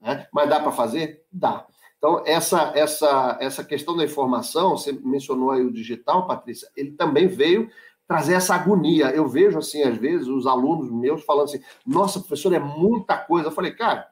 [0.00, 0.26] Né?
[0.32, 1.24] Mas dá para fazer?
[1.30, 1.64] Dá.
[1.96, 7.28] Então, essa, essa, essa questão da informação, você mencionou aí o digital, Patrícia, ele também
[7.28, 7.70] veio
[8.08, 9.06] trazer essa agonia.
[9.10, 13.46] Eu vejo, assim, às vezes, os alunos meus falando assim: nossa, professor, é muita coisa.
[13.46, 14.08] Eu falei, cara,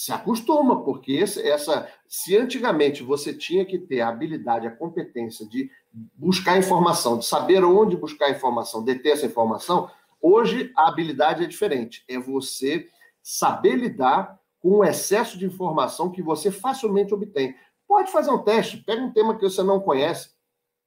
[0.00, 1.86] se acostuma, porque esse, essa.
[2.08, 7.62] Se antigamente você tinha que ter a habilidade, a competência de buscar informação, de saber
[7.62, 12.02] onde buscar informação, de ter essa informação, hoje a habilidade é diferente.
[12.08, 12.88] É você
[13.22, 17.54] saber lidar com o excesso de informação que você facilmente obtém.
[17.86, 20.30] Pode fazer um teste, pega um tema que você não conhece,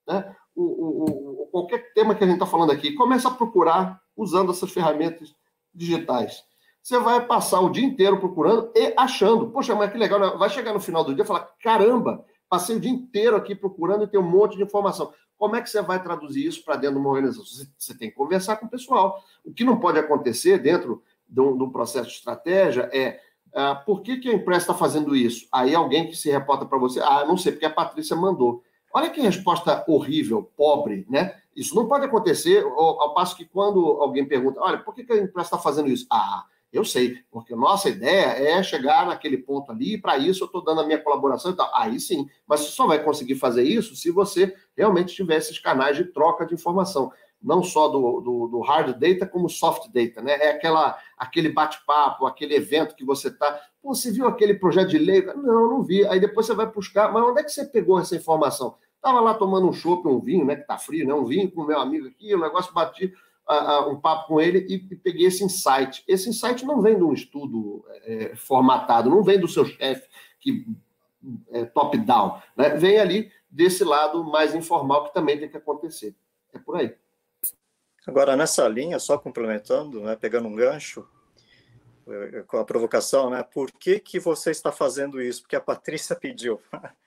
[0.08, 0.36] né?
[0.56, 4.52] o, o, o, qualquer tema que a gente está falando aqui, começa a procurar usando
[4.52, 5.36] essas ferramentas
[5.72, 6.44] digitais.
[6.84, 9.50] Você vai passar o dia inteiro procurando e achando.
[9.50, 10.38] Poxa, mas que legal, né?
[10.38, 14.04] vai chegar no final do dia e falar: caramba, passei o dia inteiro aqui procurando
[14.04, 15.14] e tem um monte de informação.
[15.38, 17.46] Como é que você vai traduzir isso para dentro de uma organização?
[17.78, 19.18] Você tem que conversar com o pessoal.
[19.46, 23.18] O que não pode acontecer dentro de um, de um processo de estratégia é
[23.56, 25.48] ah, por que, que a empresa está fazendo isso?
[25.54, 28.62] Aí alguém que se reporta para você, ah, não sei, porque a Patrícia mandou.
[28.94, 31.36] Olha que resposta horrível, pobre, né?
[31.56, 35.14] Isso não pode acontecer, ao, ao passo que quando alguém pergunta, olha, por que, que
[35.14, 36.06] a empresa está fazendo isso?
[36.12, 40.48] Ah, eu sei, porque nossa ideia é chegar naquele ponto ali, e para isso eu
[40.48, 41.70] estou dando a minha colaboração e tal.
[41.76, 45.96] Aí sim, mas você só vai conseguir fazer isso se você realmente tiver esses canais
[45.96, 47.12] de troca de informação.
[47.40, 50.34] Não só do, do, do hard data, como soft data, né?
[50.34, 53.62] É aquela, aquele bate-papo, aquele evento que você está.
[53.84, 55.22] Você viu aquele projeto de lei?
[55.26, 56.08] Não, não vi.
[56.08, 58.78] Aí depois você vai buscar, mas onde é que você pegou essa informação?
[58.96, 60.56] Estava lá tomando um chopp, um vinho, né?
[60.56, 61.14] Que tá frio, né?
[61.14, 62.74] Um vinho com meu amigo aqui, o negócio
[63.90, 66.04] um papo com ele e, e, peguei esse insight.
[66.08, 70.08] Esse insight não vem de um estudo é, formatado, não vem do seu chefe
[70.40, 70.66] que
[71.52, 72.70] é top-down, né?
[72.70, 76.16] vem ali desse lado mais informal que também tem que acontecer.
[76.54, 76.94] É por aí.
[78.06, 81.08] Agora, nessa linha, só complementando, né, pegando um gancho,
[82.06, 83.44] é, com a provocação, né?
[83.44, 85.42] Por que, que você está fazendo isso?
[85.42, 86.60] Porque a Patrícia pediu.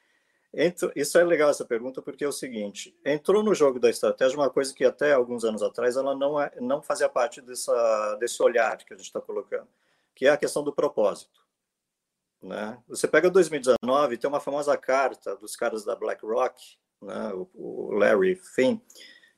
[0.94, 4.48] isso é legal essa pergunta porque é o seguinte: entrou no jogo da estratégia uma
[4.48, 8.78] coisa que até alguns anos atrás ela não é, não fazia parte dessa desse olhar
[8.78, 9.68] que a gente está colocando,
[10.14, 11.44] que é a questão do propósito.
[12.42, 12.78] Né?
[12.88, 17.32] Você pega 2019 tem uma famosa carta dos caras da BlackRock, né?
[17.34, 18.80] o, o Larry Finn,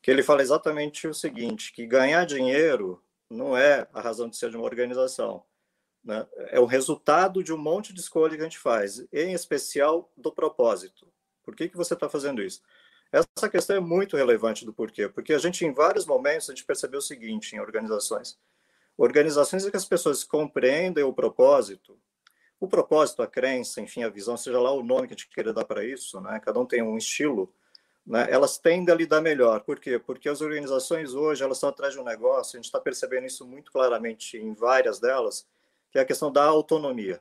[0.00, 4.50] que ele fala exatamente o seguinte: que ganhar dinheiro não é a razão de ser
[4.50, 5.42] de uma organização.
[6.08, 6.26] Né?
[6.48, 10.32] É o resultado de um monte de escolha que a gente faz, em especial do
[10.32, 11.06] propósito.
[11.44, 12.62] Por que, que você está fazendo isso?
[13.12, 16.64] Essa questão é muito relevante do porquê, porque a gente, em vários momentos, a gente
[16.64, 18.38] percebeu o seguinte em organizações.
[18.96, 21.98] Organizações em que as pessoas compreendem o propósito,
[22.58, 25.52] o propósito, a crença, enfim, a visão, seja lá o nome que a gente queira
[25.52, 26.40] dar para isso, né?
[26.40, 27.52] cada um tem um estilo,
[28.06, 28.26] né?
[28.30, 29.60] elas tendem a lidar melhor.
[29.60, 29.98] Por quê?
[29.98, 33.46] Porque as organizações hoje, elas estão atrás de um negócio, a gente está percebendo isso
[33.46, 35.46] muito claramente em várias delas,
[35.90, 37.20] que é a questão da autonomia.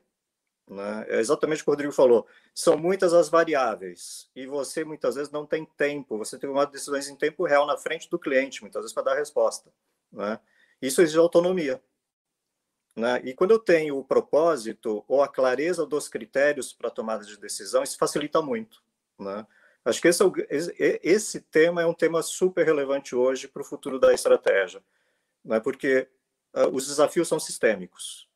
[0.69, 1.05] Né?
[1.07, 2.27] É exatamente o que o Rodrigo falou.
[2.53, 6.17] São muitas as variáveis e você muitas vezes não tem tempo.
[6.17, 9.03] Você tem que tomar decisões em tempo real na frente do cliente, muitas vezes para
[9.03, 9.71] dar resposta.
[10.11, 10.39] Né?
[10.81, 11.81] Isso exige autonomia.
[12.95, 13.21] Né?
[13.23, 17.83] E quando eu tenho o propósito ou a clareza dos critérios para tomada de decisão,
[17.83, 18.83] isso facilita muito.
[19.17, 19.47] Né?
[19.85, 20.23] Acho que esse,
[20.79, 24.83] é esse tema é um tema super relevante hoje para o futuro da estratégia,
[25.45, 25.61] né?
[25.61, 26.09] porque
[26.53, 28.26] uh, os desafios são sistêmicos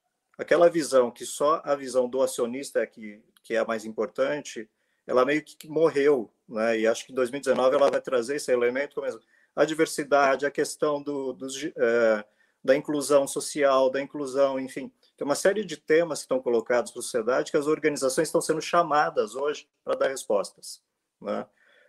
[0.42, 4.68] aquela visão que só a visão do acionista é que, que é a mais importante,
[5.06, 6.80] ela meio que morreu, né?
[6.80, 9.08] E acho que em 2019 ela vai trazer esse elemento como
[9.56, 11.38] a diversidade, a questão do,
[11.78, 12.26] é,
[12.64, 17.00] da inclusão social, da inclusão, enfim, tem uma série de temas que estão colocados para
[17.00, 20.82] a sociedade que as organizações estão sendo chamadas hoje para dar respostas,
[21.22, 21.46] né?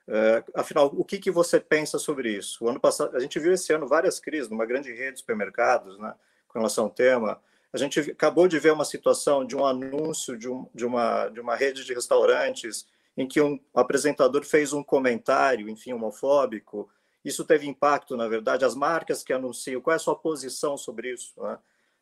[0.08, 2.64] É, afinal, o que, que você pensa sobre isso?
[2.64, 5.96] O ano passado, a gente viu esse ano várias crises numa grande rede de supermercados,
[5.96, 6.12] né,
[6.48, 7.40] com relação ao tema.
[7.72, 11.40] A gente acabou de ver uma situação de um anúncio de, um, de, uma, de
[11.40, 16.90] uma rede de restaurantes em que um apresentador fez um comentário, enfim, homofóbico.
[17.24, 21.12] Isso teve impacto, na verdade, as marcas que anunciam, qual é a sua posição sobre
[21.12, 21.32] isso?
[21.42, 21.58] Né?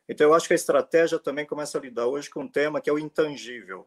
[0.09, 2.91] Então, eu acho que a estratégia também começa a lidar hoje com um tema que
[2.91, 3.87] é o intangível.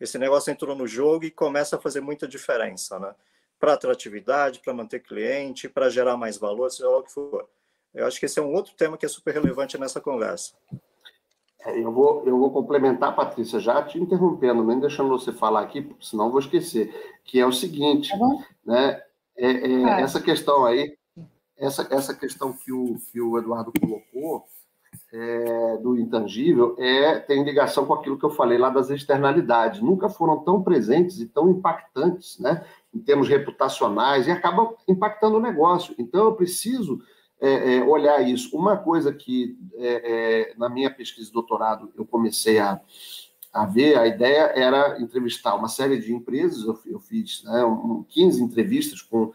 [0.00, 3.12] Esse negócio entrou no jogo e começa a fazer muita diferença, né?
[3.58, 7.48] Para atratividade, para manter cliente, para gerar mais valor, seja lá o que for.
[7.92, 10.54] Eu acho que esse é um outro tema que é super relevante nessa conversa.
[11.64, 15.90] É, eu vou, eu vou complementar, Patrícia, já te interrompendo, nem deixando você falar aqui,
[16.00, 18.26] senão eu vou esquecer, que é o seguinte, tá
[18.64, 19.02] né?
[19.36, 20.96] É, é, é, essa questão aí,
[21.56, 24.44] essa, essa questão que o, que o Eduardo colocou
[25.12, 29.80] é, do intangível é, tem ligação com aquilo que eu falei lá das externalidades.
[29.80, 32.64] Nunca foram tão presentes e tão impactantes, né?
[32.94, 35.94] Em termos reputacionais, e acabam impactando o negócio.
[35.98, 37.00] Então, eu preciso
[37.40, 38.56] é, é, olhar isso.
[38.56, 42.80] Uma coisa que, é, é, na minha pesquisa de doutorado, eu comecei a,
[43.52, 48.04] a ver, a ideia era entrevistar uma série de empresas, eu, eu fiz né, um,
[48.08, 49.32] 15 entrevistas com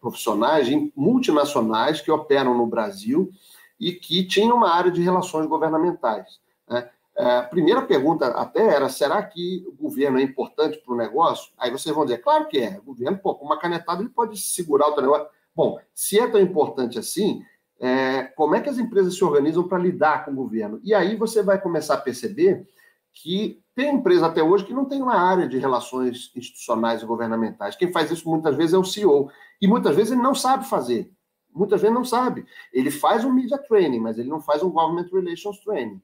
[0.00, 3.30] profissionais multinacionais que operam no Brasil
[3.78, 6.40] e que tinham uma área de relações governamentais.
[6.68, 6.90] Né?
[7.16, 11.52] A primeira pergunta até era: será que o governo é importante para o negócio?
[11.58, 12.78] Aí vocês vão dizer: claro que é.
[12.78, 15.28] O governo, pô, com uma canetada, ele pode segurar o negócio.
[15.54, 17.42] Bom, se é tão importante assim,
[17.80, 20.80] é, como é que as empresas se organizam para lidar com o governo?
[20.82, 22.66] E aí você vai começar a perceber
[23.12, 27.76] que tem empresa até hoje que não tem uma área de relações institucionais e governamentais.
[27.76, 29.30] Quem faz isso muitas vezes é o CEO.
[29.60, 31.10] E muitas vezes ele não sabe fazer.
[31.52, 32.46] Muitas vezes não sabe.
[32.72, 36.00] Ele faz um media training, mas ele não faz um government relations training.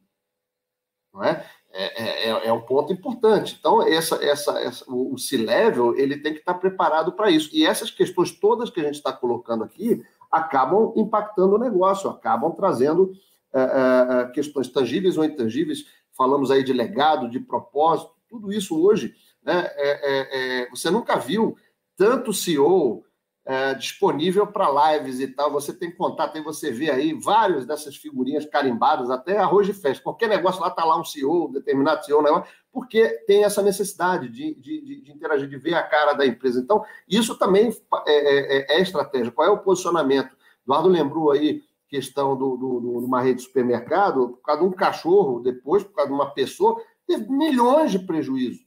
[1.13, 1.47] Não é?
[1.79, 3.55] É, é, é, um ponto importante.
[3.61, 7.51] Então, essa, essa, essa, o C-Level ele tem que estar preparado para isso.
[7.53, 12.51] E essas questões todas que a gente está colocando aqui acabam impactando o negócio, acabam
[12.53, 13.13] trazendo
[13.53, 15.85] é, é, é questões tangíveis ou intangíveis.
[16.17, 19.15] Falamos aí de legado, de propósito, tudo isso hoje.
[19.45, 21.59] Né, é, é, você nunca viu
[21.95, 23.05] tanto CEO
[23.47, 25.53] é, disponível para lives e tal.
[25.53, 30.03] Você tem contato, aí você vê aí várias dessas figurinhas carimbadas, até arroz de festa.
[30.03, 32.25] Qualquer negócio lá está lá um CEO, um determinado CEO,
[32.73, 36.61] porque tem essa necessidade de, de, de, interagir, de ver a cara da empresa.
[36.61, 37.73] Então, isso também
[38.07, 39.31] é, é, é estratégia.
[39.31, 40.37] Qual é o posicionamento?
[40.65, 44.67] Eduardo lembrou aí questão do, do, do, de uma rede de supermercado, por causa de
[44.67, 48.66] um cachorro, depois, por causa de uma pessoa, teve milhões de prejuízos.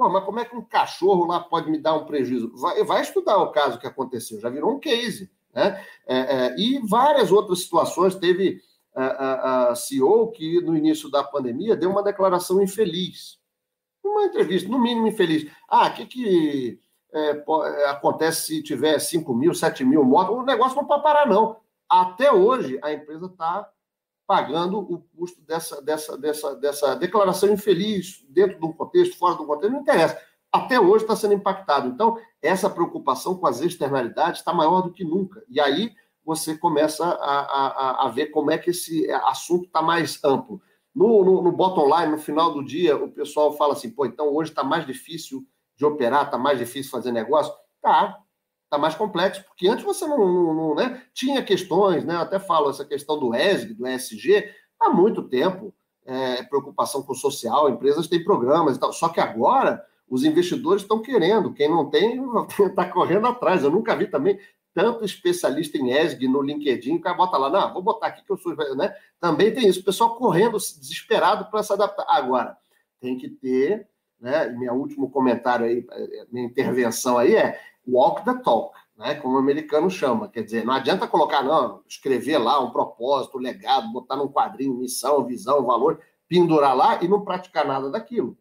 [0.00, 2.50] Pô, mas como é que um cachorro lá pode me dar um prejuízo?
[2.56, 5.30] Vai, vai estudar o caso que aconteceu, já virou um case.
[5.54, 5.84] Né?
[6.06, 8.14] É, é, e várias outras situações.
[8.14, 8.62] Teve
[8.94, 13.38] a, a, CEO que, no início da pandemia, deu uma declaração infeliz.
[14.02, 15.52] Uma entrevista, no mínimo infeliz.
[15.68, 16.80] Ah, o que, que
[17.12, 17.44] é,
[17.90, 20.34] acontece se tiver 5 mil, 7 mil mortos?
[20.34, 21.58] O negócio não pode parar, não.
[21.86, 23.70] Até hoje, a empresa está
[24.30, 29.44] pagando o custo dessa, dessa, dessa, dessa declaração infeliz, dentro de um contexto, fora do
[29.44, 30.22] contexto, não interessa.
[30.52, 31.88] Até hoje está sendo impactado.
[31.88, 35.42] Então, essa preocupação com as externalidades está maior do que nunca.
[35.48, 35.92] E aí
[36.24, 40.62] você começa a, a, a ver como é que esse assunto está mais amplo.
[40.94, 44.32] No, no, no bottom line, no final do dia, o pessoal fala assim: pô, então
[44.32, 45.44] hoje está mais difícil
[45.76, 47.52] de operar, está mais difícil fazer negócio?
[47.82, 48.16] Tá,
[48.70, 52.14] está mais complexo, porque antes você não, não, não né, tinha questões, né?
[52.14, 55.74] até falo essa questão do ESG, do ESG, há muito tempo,
[56.06, 60.82] é, preocupação com o social, empresas têm programas e tal, só que agora os investidores
[60.82, 62.20] estão querendo, quem não tem
[62.60, 63.62] está correndo atrás.
[63.62, 64.38] Eu nunca vi também
[64.72, 68.30] tanto especialista em ESG no LinkedIn, o cara bota lá, não, vou botar aqui que
[68.30, 68.94] eu sou, né?
[69.20, 72.06] Também tem isso, o pessoal correndo, desesperado para se adaptar.
[72.08, 72.56] Agora,
[73.00, 73.88] tem que ter,
[74.20, 74.48] né?
[74.48, 75.84] Meu último comentário aí,
[76.30, 79.14] minha intervenção aí é walk the talk, né?
[79.14, 80.28] como o americano chama.
[80.28, 84.74] Quer dizer, não adianta colocar, não, escrever lá um propósito, um legado, botar num quadrinho
[84.74, 88.36] missão, visão, valor, pendurar lá e não praticar nada daquilo.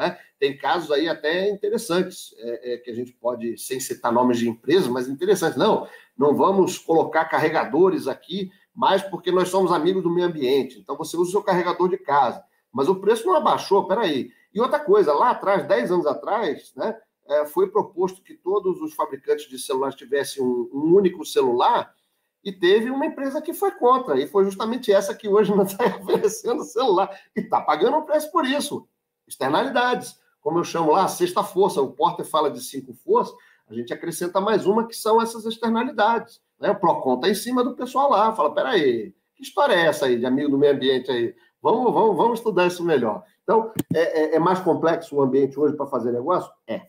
[0.00, 0.16] É?
[0.38, 4.48] Tem casos aí até interessantes, é, é, que a gente pode, sem citar nomes de
[4.48, 5.56] empresas, mas interessantes.
[5.56, 10.78] Não, não vamos colocar carregadores aqui, mais porque nós somos amigos do meio ambiente.
[10.78, 12.44] Então você usa o seu carregador de casa.
[12.70, 14.30] Mas o preço não abaixou, peraí.
[14.54, 16.94] E outra coisa, lá atrás, 10 anos atrás, né,
[17.28, 21.94] é, foi proposto que todos os fabricantes de celulares tivessem um, um, único celular
[22.42, 25.84] e teve uma empresa que foi contra, e foi justamente essa que hoje não está
[25.84, 28.88] oferecendo celular e está pagando um preço por isso.
[29.26, 30.18] Externalidades.
[30.40, 33.36] Como eu chamo lá, a sexta força, o Porter fala de cinco forças,
[33.68, 36.40] a gente acrescenta mais uma que são essas externalidades.
[36.58, 36.70] Né?
[36.70, 40.18] O PROCON está em cima do pessoal lá, fala, peraí, que história é essa aí
[40.18, 41.34] de amigo do meio ambiente aí?
[41.60, 43.24] Vamos, vamos, vamos estudar isso melhor.
[43.42, 46.50] Então, é, é, é mais complexo o ambiente hoje para fazer negócio?
[46.66, 46.86] É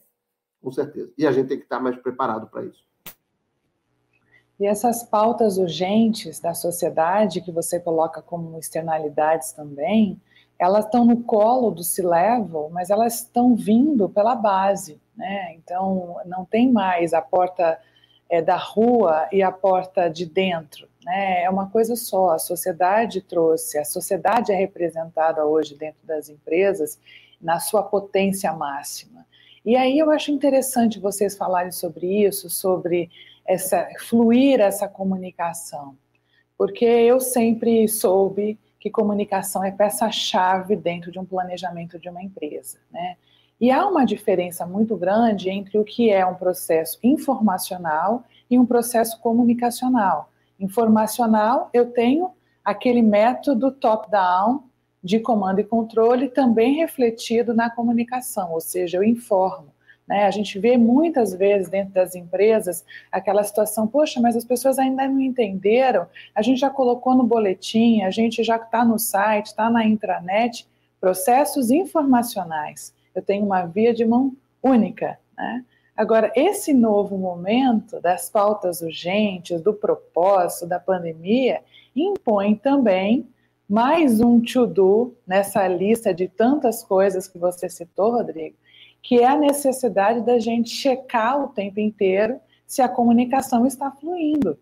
[0.61, 1.11] com certeza.
[1.17, 2.83] E a gente tem que estar mais preparado para isso.
[4.59, 10.19] E essas pautas urgentes da sociedade, que você coloca como externalidades também,
[10.59, 14.99] elas estão no colo do C-Level, mas elas estão vindo pela base.
[15.15, 15.53] Né?
[15.55, 17.79] Então, não tem mais a porta
[18.29, 20.89] é, da rua e a porta de dentro.
[21.05, 21.43] Né?
[21.43, 22.31] É uma coisa só.
[22.31, 26.99] A sociedade trouxe, a sociedade é representada hoje dentro das empresas
[27.41, 29.25] na sua potência máxima.
[29.65, 33.09] E aí eu acho interessante vocês falarem sobre isso, sobre
[33.45, 35.97] essa fluir essa comunicação,
[36.57, 42.77] porque eu sempre soube que comunicação é peça-chave dentro de um planejamento de uma empresa,
[42.91, 43.17] né?
[43.59, 48.65] E há uma diferença muito grande entre o que é um processo informacional e um
[48.65, 50.31] processo comunicacional.
[50.57, 52.31] Informacional, eu tenho
[52.63, 54.63] aquele método top-down
[55.03, 59.73] de comando e controle também refletido na comunicação, ou seja, eu informo.
[60.07, 60.25] Né?
[60.25, 65.07] A gente vê muitas vezes dentro das empresas aquela situação, poxa, mas as pessoas ainda
[65.07, 69.69] não entenderam, a gente já colocou no boletim, a gente já está no site, está
[69.69, 70.67] na intranet,
[70.99, 72.93] processos informacionais.
[73.13, 75.19] Eu tenho uma via de mão única.
[75.37, 75.63] Né?
[75.95, 81.61] Agora, esse novo momento das pautas urgentes, do propósito, da pandemia,
[81.95, 83.27] impõe também
[83.69, 88.55] mais um to-do nessa lista de tantas coisas que você citou, Rodrigo,
[88.99, 94.57] que é a necessidade da gente checar o tempo inteiro se a comunicação está fluindo.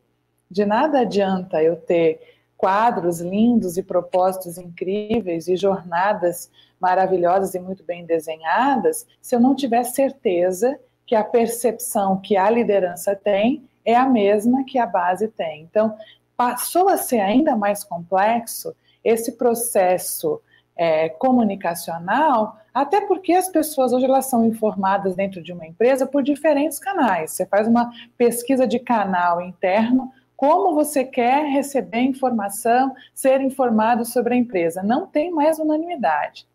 [0.51, 2.19] De nada adianta eu ter
[2.57, 9.55] quadros lindos e propósitos incríveis e jornadas maravilhosas e muito bem desenhadas, se eu não
[9.55, 15.29] tiver certeza que a percepção que a liderança tem é a mesma que a base
[15.29, 15.61] tem.
[15.61, 15.95] Então,
[16.35, 18.75] passou a ser ainda mais complexo
[19.07, 20.41] esse processo
[20.75, 26.21] é, comunicacional, até porque as pessoas hoje elas são informadas dentro de uma empresa por
[26.21, 27.31] diferentes canais.
[27.31, 34.35] Você faz uma pesquisa de canal interno, como você quer receber informação, ser informado sobre
[34.35, 34.83] a empresa.
[34.83, 36.45] Não tem mais unanimidade.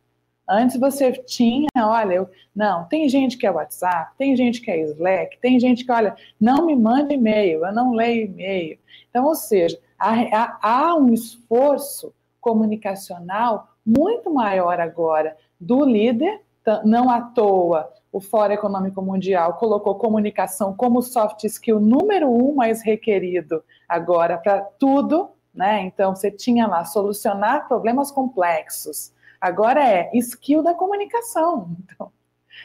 [0.48, 4.80] Antes você tinha, olha, eu, não, tem gente que é WhatsApp, tem gente que é
[4.82, 8.78] Slack, tem gente que, olha, não me manda e-mail, eu não leio e-mail.
[9.08, 12.12] Então, ou seja, há, há, há um esforço
[12.42, 16.42] comunicacional muito maior agora do líder,
[16.84, 22.82] não à toa o Fórum Econômico Mundial colocou comunicação como soft skill número um mais
[22.82, 25.80] requerido agora para tudo, né?
[25.80, 29.12] Então você tinha lá solucionar problemas complexos.
[29.40, 31.70] Agora é skill da comunicação.
[31.94, 32.12] Então,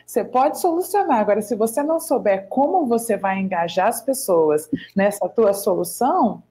[0.05, 1.19] você pode solucionar.
[1.19, 6.43] Agora, se você não souber como você vai engajar as pessoas nessa tua solução,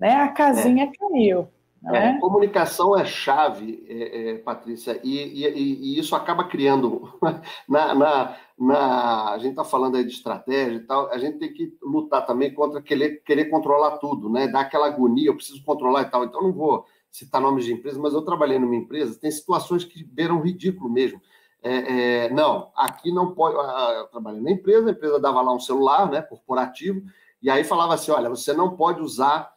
[0.00, 0.90] né, a casinha é.
[0.98, 1.48] caiu.
[1.86, 7.12] É, é, comunicação é chave, é, é, Patrícia, e, e, e, isso acaba criando.
[7.68, 11.52] Na, na, na a gente está falando aí de estratégia e tal, a gente tem
[11.52, 14.48] que lutar também contra querer, querer controlar tudo, né?
[14.48, 16.24] Dar aquela agonia, eu preciso controlar e tal.
[16.24, 20.02] Então, não vou citar nomes de empresa, mas eu trabalhei numa empresa, tem situações que
[20.02, 21.20] beiram ridículo mesmo.
[21.62, 23.54] É, é, não, aqui não pode.
[23.96, 27.02] Eu trabalhei na empresa, a empresa dava lá um celular, né, corporativo,
[27.42, 29.52] e aí falava assim: olha, você não pode usar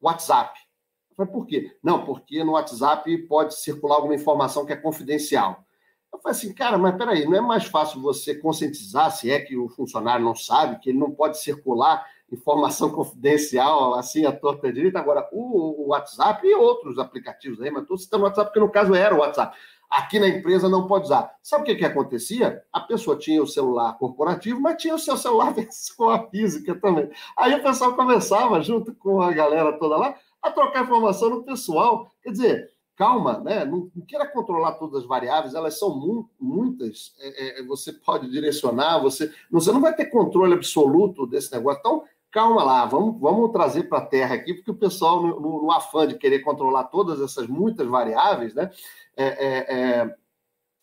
[0.00, 0.65] WhatsApp.
[1.16, 1.76] Falei, por quê?
[1.82, 5.64] Não, porque no WhatsApp pode circular alguma informação que é confidencial.
[6.12, 9.56] Eu falei assim, cara, mas peraí, não é mais fácil você conscientizar, se é que
[9.56, 14.98] o funcionário não sabe, que ele não pode circular informação confidencial assim à torta direita?
[14.98, 18.94] Agora, o, WhatsApp e outros aplicativos aí, mas estou citando o WhatsApp porque no caso
[18.94, 19.56] era o WhatsApp.
[19.88, 21.32] Aqui na empresa não pode usar.
[21.42, 22.62] Sabe o que, que acontecia?
[22.72, 27.08] A pessoa tinha o celular corporativo, mas tinha o seu celular versão física também.
[27.36, 30.16] Aí o pessoal começava, junto com a galera toda lá,
[30.48, 32.10] a trocar informação no pessoal.
[32.22, 33.64] Quer dizer, calma, né?
[33.64, 37.14] Não, não queira controlar todas as variáveis, elas são mu muitas.
[37.20, 41.80] É, é, você pode direcionar, você, você não vai ter controle absoluto desse negócio.
[41.80, 45.62] Então, calma lá, vamos, vamos trazer para a terra aqui, porque o pessoal, no, no,
[45.62, 48.70] no, afã de querer controlar todas essas muitas variáveis, né?
[49.16, 50.16] É, é, é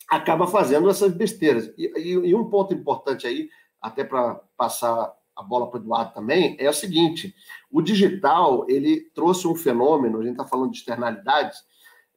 [0.08, 1.72] acaba fazendo essas besteiras.
[1.78, 3.48] E, e, e um ponto importante aí,
[3.80, 7.34] até para passar a bola para o Eduardo também, é o seguinte:
[7.70, 11.64] o digital ele trouxe um fenômeno, a gente está falando de externalidades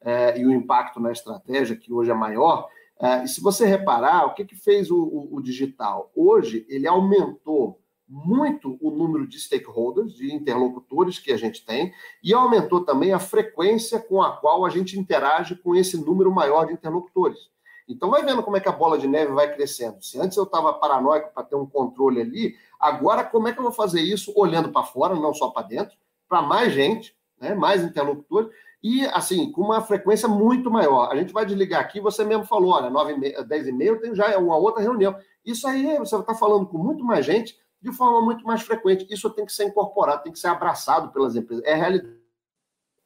[0.00, 2.68] é, e o impacto na estratégia, que hoje é maior.
[3.00, 6.10] É, e se você reparar, o que, que fez o, o, o digital?
[6.14, 11.92] Hoje, ele aumentou muito o número de stakeholders, de interlocutores que a gente tem,
[12.22, 16.66] e aumentou também a frequência com a qual a gente interage com esse número maior
[16.66, 17.50] de interlocutores.
[17.86, 20.02] Então, vai vendo como é que a bola de neve vai crescendo.
[20.02, 23.64] Se antes eu estava paranoico para ter um controle ali, agora como é que eu
[23.64, 25.96] vou fazer isso olhando para fora, não só para dentro,
[26.28, 28.50] para mais gente, né, mais interlocutores,
[28.82, 31.10] e assim, com uma frequência muito maior.
[31.10, 34.38] A gente vai desligar aqui, você mesmo falou, olha, 9 10 e meia tem já
[34.38, 35.16] uma outra reunião.
[35.44, 39.06] Isso aí você está falando com muito mais gente de forma muito mais frequente.
[39.10, 41.64] Isso tem que ser incorporado, tem que ser abraçado pelas empresas.
[41.64, 42.16] É realidade.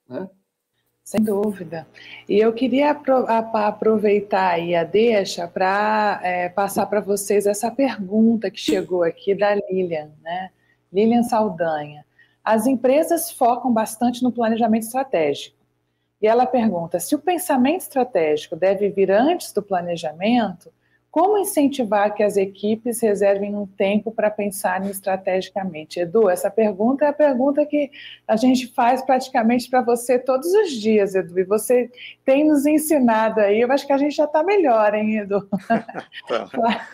[0.09, 0.29] Né?
[1.05, 1.86] Sem dúvida.
[2.28, 8.61] E eu queria aproveitar aí a deixa para é, passar para vocês essa pergunta que
[8.61, 10.50] chegou aqui da Lilian, né?
[10.92, 12.05] Lilian Saldanha.
[12.44, 15.57] As empresas focam bastante no planejamento estratégico.
[16.20, 20.72] E ela pergunta: se o pensamento estratégico deve vir antes do planejamento,
[21.13, 26.01] como incentivar que as equipes reservem um tempo para pensarem estrategicamente?
[26.01, 27.91] Edu, essa pergunta é a pergunta que
[28.27, 31.91] a gente faz praticamente para você todos os dias, Edu, e você
[32.25, 33.61] tem nos ensinado aí.
[33.61, 35.47] Eu acho que a gente já está melhor, hein, Edu?
[36.27, 36.89] Tá.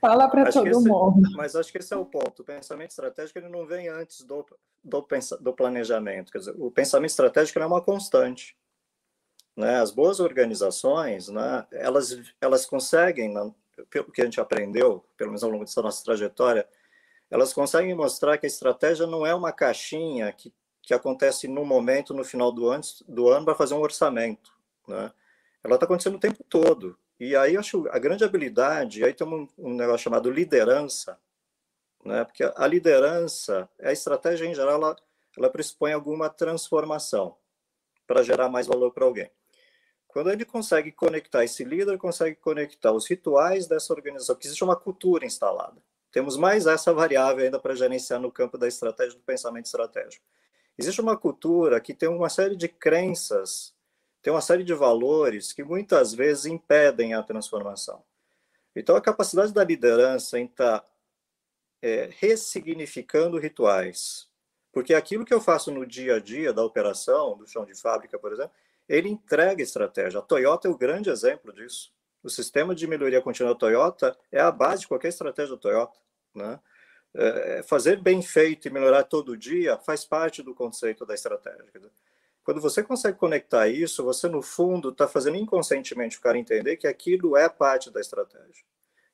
[0.00, 1.28] Fala para todo esse, mundo.
[1.36, 2.40] Mas acho que esse é o ponto.
[2.40, 4.46] O pensamento estratégico ele não vem antes do,
[4.82, 5.06] do,
[5.40, 6.30] do planejamento.
[6.32, 8.56] Quer dizer, o pensamento estratégico é uma constante.
[9.58, 9.80] Né?
[9.80, 13.34] As boas organizações, né, elas, elas conseguem,
[13.90, 16.64] pelo que a gente aprendeu, pelo menos ao longo dessa nossa trajetória,
[17.28, 22.14] elas conseguem mostrar que a estratégia não é uma caixinha que, que acontece no momento,
[22.14, 24.52] no final do ano, do ano para fazer um orçamento.
[24.86, 25.10] Né?
[25.64, 26.96] Ela está acontecendo o tempo todo.
[27.18, 31.18] E aí eu acho a grande habilidade, aí tem um, um negócio chamado liderança,
[32.04, 32.24] né?
[32.24, 34.96] porque a liderança, a estratégia em geral, ela,
[35.36, 37.36] ela pressupõe alguma transformação
[38.06, 39.28] para gerar mais valor para alguém.
[40.08, 44.74] Quando ele consegue conectar, esse líder consegue conectar os rituais dessa organização, que existe uma
[44.74, 45.76] cultura instalada.
[46.10, 50.24] Temos mais essa variável ainda para gerenciar no campo da estratégia do pensamento estratégico.
[50.78, 53.74] Existe uma cultura que tem uma série de crenças,
[54.22, 58.02] tem uma série de valores que muitas vezes impedem a transformação.
[58.74, 60.88] Então, a capacidade da liderança em estar tá,
[61.82, 64.28] é, ressignificando rituais,
[64.72, 68.18] porque aquilo que eu faço no dia a dia da operação, do chão de fábrica,
[68.18, 68.52] por exemplo,
[68.88, 70.20] ele entrega estratégia.
[70.20, 71.92] A Toyota é o grande exemplo disso.
[72.22, 75.98] O sistema de melhoria contínua da Toyota é a base de qualquer estratégia da Toyota.
[76.34, 76.58] Né?
[77.14, 81.64] É, fazer bem feito e melhorar todo dia faz parte do conceito da estratégia.
[82.42, 86.86] Quando você consegue conectar isso, você, no fundo, está fazendo inconscientemente o cara entender que
[86.86, 88.64] aquilo é parte da estratégia.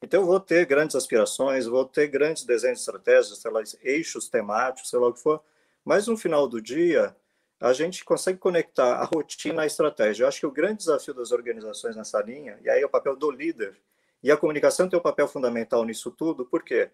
[0.01, 4.29] Então, eu vou ter grandes aspirações, vou ter grandes desenhos de estratégias, sei lá, eixos
[4.29, 5.43] temáticos, sei lá o que for,
[5.85, 7.17] mas no final do dia,
[7.61, 10.25] a gente consegue conectar a rotina à estratégia.
[10.25, 13.17] Eu acho que o grande desafio das organizações nessa linha, e aí é o papel
[13.17, 13.77] do líder,
[14.23, 16.91] e a comunicação tem um papel fundamental nisso tudo, por quê?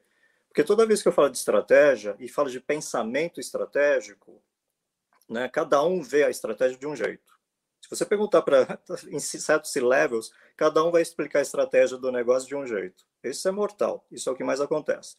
[0.49, 4.43] Porque toda vez que eu falo de estratégia e falo de pensamento estratégico,
[5.29, 5.49] né?
[5.49, 7.39] Cada um vê a estratégia de um jeito.
[7.81, 12.49] Se você perguntar para em certos levels, cada um vai explicar a estratégia do negócio
[12.49, 13.05] de um jeito.
[13.23, 14.05] Isso é mortal.
[14.11, 15.17] Isso é o que mais acontece.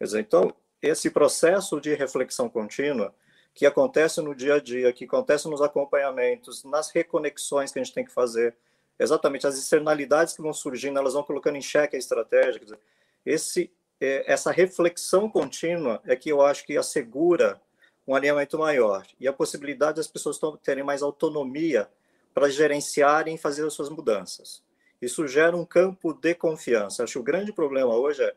[0.00, 3.14] Dizer, então, esse processo de reflexão contínua
[3.60, 7.92] que acontece no dia a dia, que acontece nos acompanhamentos, nas reconexões que a gente
[7.92, 8.56] tem que fazer,
[8.98, 12.58] exatamente as externalidades que vão surgindo, elas vão colocando em xeque a estratégia.
[12.58, 12.78] Dizer,
[13.26, 17.60] esse, é, essa reflexão contínua é que eu acho que assegura
[18.08, 21.86] um alinhamento maior e a possibilidade das pessoas terem mais autonomia
[22.32, 24.62] para gerenciarem e fazer as suas mudanças.
[25.02, 27.04] Isso gera um campo de confiança.
[27.04, 28.34] Acho que o grande problema hoje é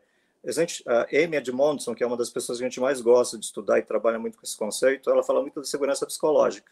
[0.87, 3.79] a Amy Edmondson, que é uma das pessoas que a gente mais gosta de estudar
[3.79, 6.71] e trabalha muito com esse conceito, ela fala muito de segurança psicológica.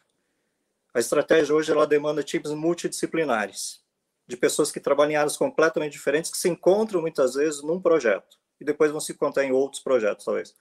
[0.94, 3.82] A estratégia hoje ela demanda times multidisciplinares,
[4.28, 8.38] de pessoas que trabalham em áreas completamente diferentes, que se encontram muitas vezes num projeto
[8.60, 10.54] e depois vão se encontrar em outros projetos, talvez.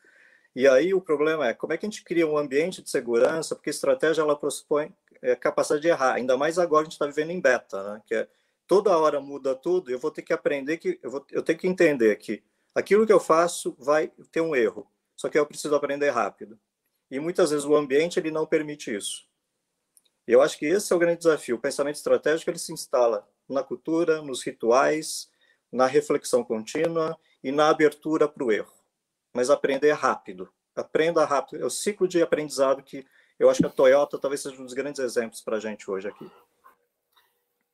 [0.54, 3.54] E aí o problema é como é que a gente cria um ambiente de segurança,
[3.54, 7.06] porque a estratégia ela pressupõe é, capacidade de errar, ainda mais agora a gente está
[7.06, 8.02] vivendo em beta, né?
[8.06, 8.28] que é
[8.66, 11.66] toda hora muda tudo, eu vou ter que aprender que eu, vou, eu tenho que
[11.68, 12.42] entender que
[12.74, 16.58] aquilo que eu faço vai ter um erro, só que eu preciso aprender rápido.
[17.10, 19.28] E muitas vezes o ambiente ele não permite isso.
[20.26, 21.56] Eu acho que esse é o grande desafio.
[21.56, 25.28] O pensamento estratégico ele se instala na cultura, nos rituais,
[25.72, 28.80] na reflexão contínua e na abertura para o erro
[29.32, 30.48] mas aprender rápido.
[30.74, 31.62] Aprenda rápido.
[31.62, 33.06] É o ciclo de aprendizado que
[33.38, 36.08] eu acho que a Toyota talvez seja um dos grandes exemplos para a gente hoje
[36.08, 36.30] aqui.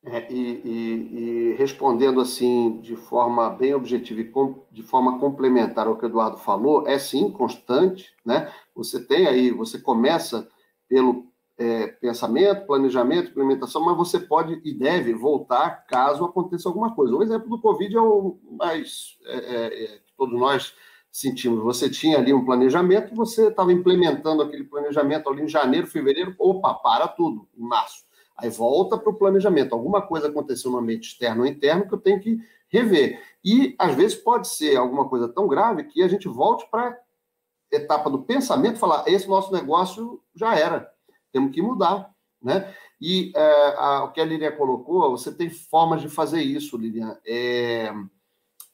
[0.09, 5.89] É, e, e, e, respondendo assim de forma bem objetiva e com, de forma complementar
[5.89, 8.53] ao que o Eduardo falou, é sim constante, né?
[8.77, 10.49] Você tem aí, você começa
[10.89, 11.27] pelo
[11.59, 17.13] é, pensamento, planejamento, implementação, mas você pode e deve voltar caso aconteça alguma coisa.
[17.13, 20.73] O exemplo do Covid é o mais é, é, é todos nós
[21.11, 21.65] sentimos.
[21.65, 26.75] Você tinha ali um planejamento, você estava implementando aquele planejamento ali em janeiro, fevereiro, opa,
[26.75, 28.06] para tudo, em março.
[28.37, 29.74] Aí volta para o planejamento.
[29.74, 33.20] Alguma coisa aconteceu no ambiente externo ou interno que eu tenho que rever.
[33.45, 36.97] E, às vezes, pode ser alguma coisa tão grave que a gente volte para a
[37.76, 40.91] etapa do pensamento falar: esse nosso negócio já era,
[41.32, 42.14] temos que mudar.
[42.43, 42.74] Né?
[43.01, 47.18] E é, a, o que a Lilian colocou, você tem formas de fazer isso, Lilian,
[47.26, 47.93] é,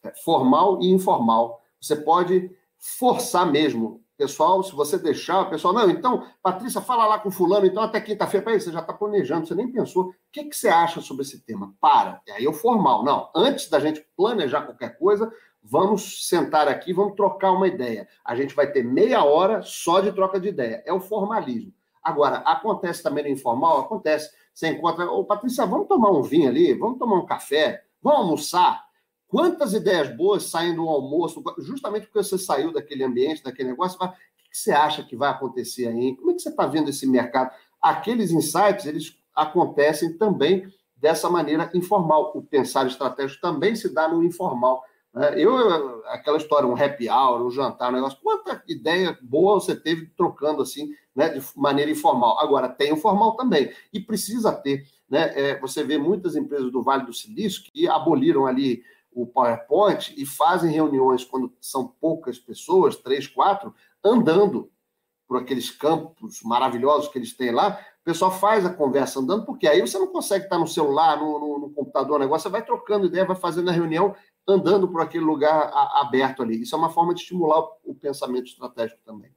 [0.02, 1.62] é formal e informal.
[1.80, 4.01] Você pode forçar mesmo.
[4.22, 8.00] Pessoal, se você deixar, o pessoal, não, então, Patrícia, fala lá com fulano, então até
[8.00, 10.10] quinta-feira, peraí, você já está planejando, você nem pensou.
[10.10, 11.74] O que, que você acha sobre esse tema?
[11.80, 12.22] Para.
[12.24, 13.02] E aí é o formal.
[13.02, 15.28] Não, antes da gente planejar qualquer coisa,
[15.60, 18.06] vamos sentar aqui, vamos trocar uma ideia.
[18.24, 20.84] A gente vai ter meia hora só de troca de ideia.
[20.86, 21.74] É o formalismo.
[22.00, 23.80] Agora, acontece também no informal?
[23.80, 24.30] Acontece.
[24.54, 28.84] Você encontra, ô Patrícia, vamos tomar um vinho ali, vamos tomar um café, vamos almoçar.
[29.32, 34.08] Quantas ideias boas saem do almoço, justamente porque você saiu daquele ambiente, daquele negócio, o
[34.10, 34.14] que
[34.52, 36.14] você acha que vai acontecer aí?
[36.16, 37.50] Como é que você está vendo esse mercado?
[37.80, 42.30] Aqueles insights, eles acontecem também dessa maneira informal.
[42.34, 44.84] O pensar estratégico também se dá no informal.
[45.14, 45.32] Né?
[45.40, 50.08] Eu, aquela história, um happy hour, um jantar, um negócio, quanta ideia boa você teve
[50.14, 52.38] trocando assim, né, de maneira informal.
[52.38, 54.86] Agora, tem o formal também, e precisa ter.
[55.08, 55.32] Né?
[55.34, 58.82] É, você vê muitas empresas do Vale do Silício que aboliram ali
[59.14, 64.70] o PowerPoint e fazem reuniões quando são poucas pessoas, três, quatro, andando
[65.28, 67.80] por aqueles campos maravilhosos que eles têm lá.
[68.00, 71.38] O pessoal faz a conversa andando, porque aí você não consegue estar no celular, no,
[71.38, 74.14] no, no computador, negócio, você vai trocando ideia, vai fazendo a reunião
[74.46, 76.60] andando por aquele lugar a, aberto ali.
[76.60, 79.32] Isso é uma forma de estimular o, o pensamento estratégico também.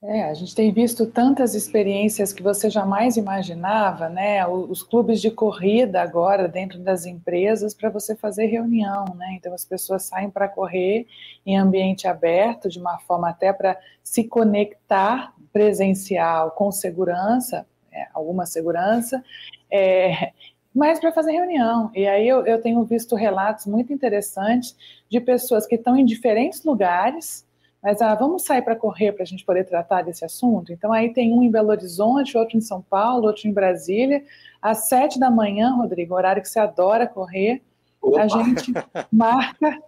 [0.00, 4.46] É, a gente tem visto tantas experiências que você jamais imaginava, né?
[4.46, 9.32] Os clubes de corrida agora dentro das empresas para você fazer reunião, né?
[9.32, 11.08] Então as pessoas saem para correr
[11.44, 18.46] em ambiente aberto, de uma forma até para se conectar presencial com segurança, é, alguma
[18.46, 19.20] segurança,
[19.68, 20.32] é,
[20.72, 21.90] mas para fazer reunião.
[21.92, 24.76] E aí eu, eu tenho visto relatos muito interessantes
[25.10, 27.47] de pessoas que estão em diferentes lugares
[27.82, 30.72] mas ah, vamos sair para correr para a gente poder tratar desse assunto?
[30.72, 34.24] Então, aí tem um em Belo Horizonte, outro em São Paulo, outro em Brasília,
[34.60, 37.62] às sete da manhã, Rodrigo, horário que você adora correr,
[38.02, 38.22] Opa.
[38.22, 38.72] a gente
[39.12, 39.78] marca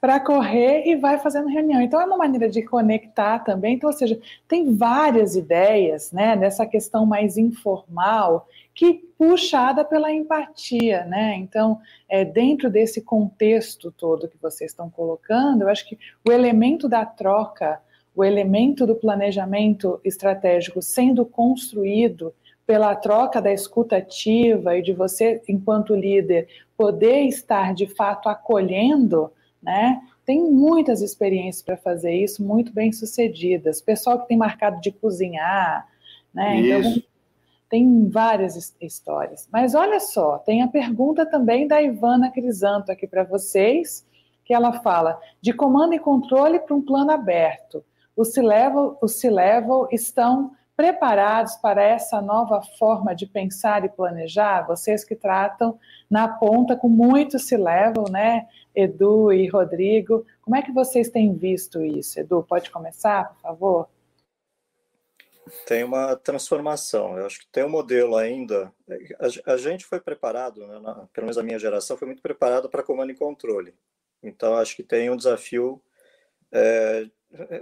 [0.00, 1.82] para correr e vai fazendo reunião.
[1.82, 3.74] Então, é uma maneira de conectar também.
[3.74, 11.04] Então, ou seja, tem várias ideias né, nessa questão mais informal que puxada pela empatia,
[11.04, 11.34] né?
[11.36, 11.78] Então,
[12.08, 17.04] é, dentro desse contexto todo que vocês estão colocando, eu acho que o elemento da
[17.04, 17.78] troca,
[18.16, 22.32] o elemento do planejamento estratégico sendo construído
[22.66, 29.30] pela troca da escutativa e de você, enquanto líder, poder estar de fato acolhendo
[29.62, 30.00] né?
[30.24, 33.80] Tem muitas experiências para fazer isso, muito bem sucedidas.
[33.80, 35.86] Pessoal que tem marcado de cozinhar,
[36.32, 36.60] né?
[36.60, 37.02] Então,
[37.68, 39.48] tem várias histórias.
[39.52, 44.04] Mas olha só, tem a pergunta também da Ivana Crisanto aqui para vocês,
[44.44, 47.84] que ela fala de comando e controle para um plano aberto.
[48.16, 50.50] Os C-Level estão
[50.80, 54.66] preparados para essa nova forma de pensar e planejar?
[54.66, 55.78] Vocês que tratam
[56.08, 58.48] na ponta com muito C-Level, né?
[58.74, 60.24] Edu e Rodrigo.
[60.40, 62.18] Como é que vocês têm visto isso?
[62.18, 63.88] Edu, pode começar, por favor?
[65.66, 67.18] Tem uma transformação.
[67.18, 68.72] Eu acho que tem um modelo ainda.
[69.44, 72.82] A, gente foi preparado, né, na, pelo menos a minha geração, foi muito preparada para
[72.82, 73.74] comando e controle.
[74.22, 75.78] Então, acho que tem um desafio.
[76.50, 77.04] É,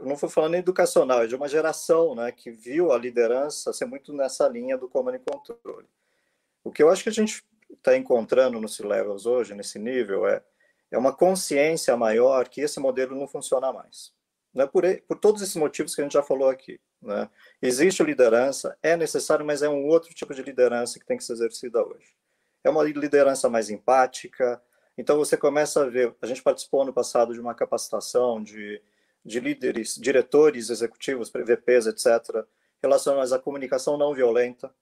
[0.02, 3.84] não vou falar nem educacional, é de uma geração né, que viu a liderança ser
[3.84, 5.86] muito nessa linha do comando e controle.
[6.64, 10.42] O que eu acho que a gente está encontrando no C-Levels hoje, nesse nível, é
[10.90, 14.12] é uma consciência maior que esse modelo não funciona mais.
[14.54, 14.66] Né?
[14.66, 16.80] Por, por todos esses motivos que a gente já falou aqui.
[17.00, 17.28] Né?
[17.60, 21.34] Existe liderança, é necessário, mas é um outro tipo de liderança que tem que ser
[21.34, 22.14] exercida hoje.
[22.64, 24.60] É uma liderança mais empática.
[24.96, 26.14] Então você começa a ver.
[26.20, 28.82] A gente participou no passado de uma capacitação de,
[29.28, 32.44] de líderes, diretores executivos, VPs, etc.,
[32.82, 34.74] relacionados à comunicação não violenta.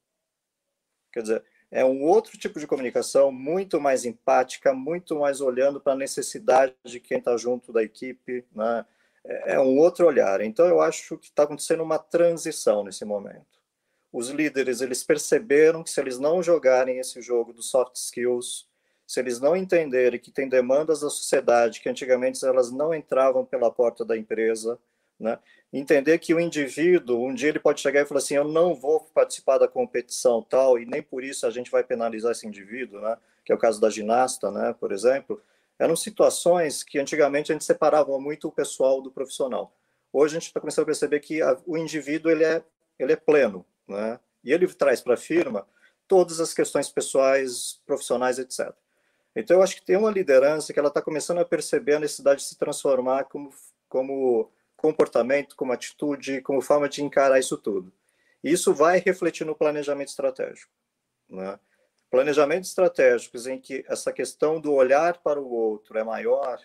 [1.12, 5.92] Quer dizer, é um outro tipo de comunicação, muito mais empática, muito mais olhando para
[5.94, 8.86] a necessidade de quem está junto da equipe, né?
[9.24, 10.40] É, é um outro olhar.
[10.40, 13.57] Então, eu acho que está acontecendo uma transição nesse momento.
[14.12, 18.68] Os líderes, eles perceberam que se eles não jogarem esse jogo dos soft skills,
[19.07, 23.71] se eles não entenderem que tem demandas da sociedade que antigamente elas não entravam pela
[23.71, 24.79] porta da empresa,
[25.19, 25.39] né?
[25.73, 29.01] Entender que o indivíduo, um dia ele pode chegar e falar assim, eu não vou
[29.01, 33.17] participar da competição tal, e nem por isso a gente vai penalizar esse indivíduo, né?
[33.45, 34.75] que é o caso da ginasta, né?
[34.79, 35.43] por exemplo,
[35.79, 39.75] eram situações que antigamente a gente separava muito o pessoal do profissional.
[40.13, 42.63] Hoje a gente está começando a perceber que a, o indivíduo ele é,
[42.99, 44.21] ele é pleno, né?
[44.43, 45.67] e ele traz para a firma
[46.07, 48.73] todas as questões pessoais, profissionais, etc.
[49.37, 52.41] Então eu acho que tem uma liderança que ela está começando a perceber a necessidade
[52.41, 53.53] de se transformar como,
[53.87, 57.93] como comportamento, como atitude, como forma de encarar isso tudo.
[58.43, 60.72] E isso vai refletir no planejamento estratégico.
[61.28, 61.61] Né?
[62.11, 66.59] Planejamentos estratégicos em que essa questão do olhar para o outro é maior,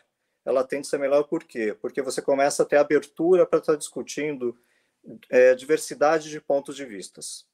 [0.46, 1.76] ela tende a ser melhor por quê?
[1.82, 4.58] Porque você começa a ter abertura para estar discutindo
[5.30, 7.46] é, diversidade de pontos de vistas.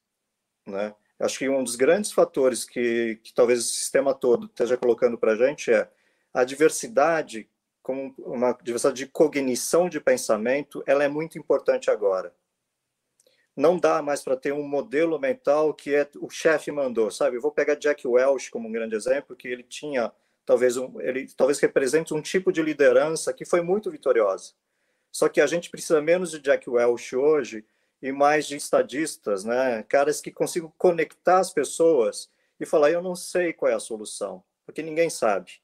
[0.64, 0.94] Né?
[1.18, 5.32] Acho que um dos grandes fatores que, que talvez o sistema todo esteja colocando para
[5.32, 5.90] a gente é
[6.32, 7.48] a diversidade
[7.82, 12.34] como uma diversidade de cognição de pensamento, ela é muito importante agora.
[13.56, 17.36] Não dá mais para ter um modelo mental que é o chefe mandou, sabe?
[17.36, 20.12] Eu vou pegar Jack Welch como um grande exemplo, que ele tinha
[20.44, 24.52] talvez um, ele talvez represente um tipo de liderança que foi muito vitoriosa.
[25.10, 27.64] Só que a gente precisa menos de Jack Welch hoje
[28.02, 29.82] e mais de estadistas, né?
[29.88, 34.42] Caras que consigam conectar as pessoas e falar: eu não sei qual é a solução,
[34.66, 35.60] porque ninguém sabe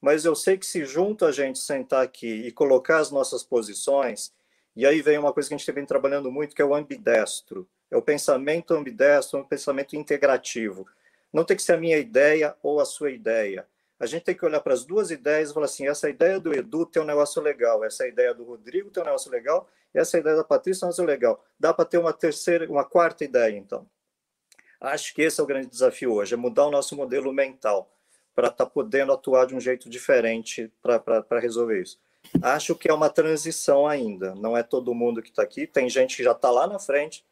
[0.00, 4.32] mas eu sei que se junto a gente sentar aqui e colocar as nossas posições,
[4.76, 7.68] e aí vem uma coisa que a gente vem trabalhando muito, que é o ambidestro.
[7.90, 10.86] É o pensamento ambidestro, é um pensamento integrativo.
[11.32, 13.66] Não tem que ser a minha ideia ou a sua ideia.
[13.98, 16.54] A gente tem que olhar para as duas ideias e falar assim: essa ideia do
[16.54, 20.36] Edu tem um negócio legal, essa ideia do Rodrigo tem um negócio legal, essa ideia
[20.36, 21.44] da Patrícia tem um negócio legal.
[21.58, 23.86] Dá para ter uma terceira, uma quarta ideia, então.
[24.80, 27.90] Acho que esse é o grande desafio hoje, é mudar o nosso modelo mental
[28.32, 31.98] para estar tá podendo atuar de um jeito diferente para resolver isso.
[32.40, 36.16] Acho que é uma transição ainda, não é todo mundo que está aqui, tem gente
[36.16, 37.24] que já está lá na frente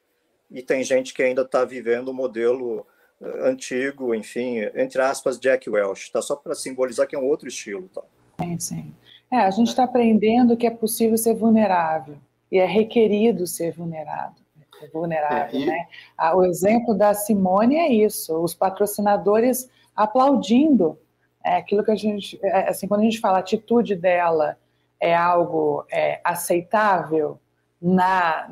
[0.51, 2.85] e tem gente que ainda está vivendo o modelo
[3.21, 6.21] antigo, enfim, entre aspas, Jack Welch, tá?
[6.21, 7.89] Só para simbolizar que é um outro estilo.
[7.89, 8.03] Tá?
[8.41, 8.95] Sim, sim.
[9.31, 12.17] É, a gente está aprendendo que é possível ser vulnerável
[12.51, 14.45] e é requerido ser vulnerável.
[14.93, 15.67] Vulnerável, é, e...
[15.67, 15.87] né?
[16.19, 18.37] Ah, o exemplo da Simone é isso.
[18.37, 20.99] Os patrocinadores aplaudindo
[21.43, 24.59] é, aquilo que a gente, é, assim, quando a gente fala a atitude dela
[25.01, 27.41] é algo é, aceitável
[27.81, 28.49] na,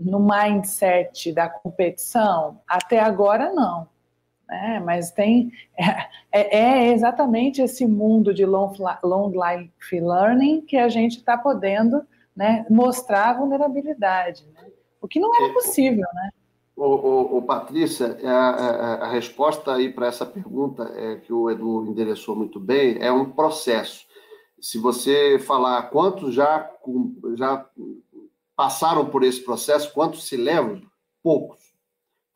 [0.00, 2.60] no mindset da competição?
[2.66, 3.88] Até agora, não.
[4.48, 4.80] Né?
[4.84, 10.88] Mas tem é, é, é exatamente esse mundo de long, long life learning que a
[10.88, 12.02] gente está podendo
[12.34, 14.66] né, mostrar a vulnerabilidade, né?
[15.00, 16.30] o que não era é, possível, né?
[16.76, 21.50] O, o, o Patrícia, a, a, a, resposta aí para essa pergunta é, que o
[21.50, 24.04] Edu endereçou muito bem é um processo.
[24.60, 26.70] Se você falar quantos já,
[27.34, 27.66] já
[28.56, 30.82] passaram por esse processo, quantos se levam?
[31.22, 31.62] Poucos.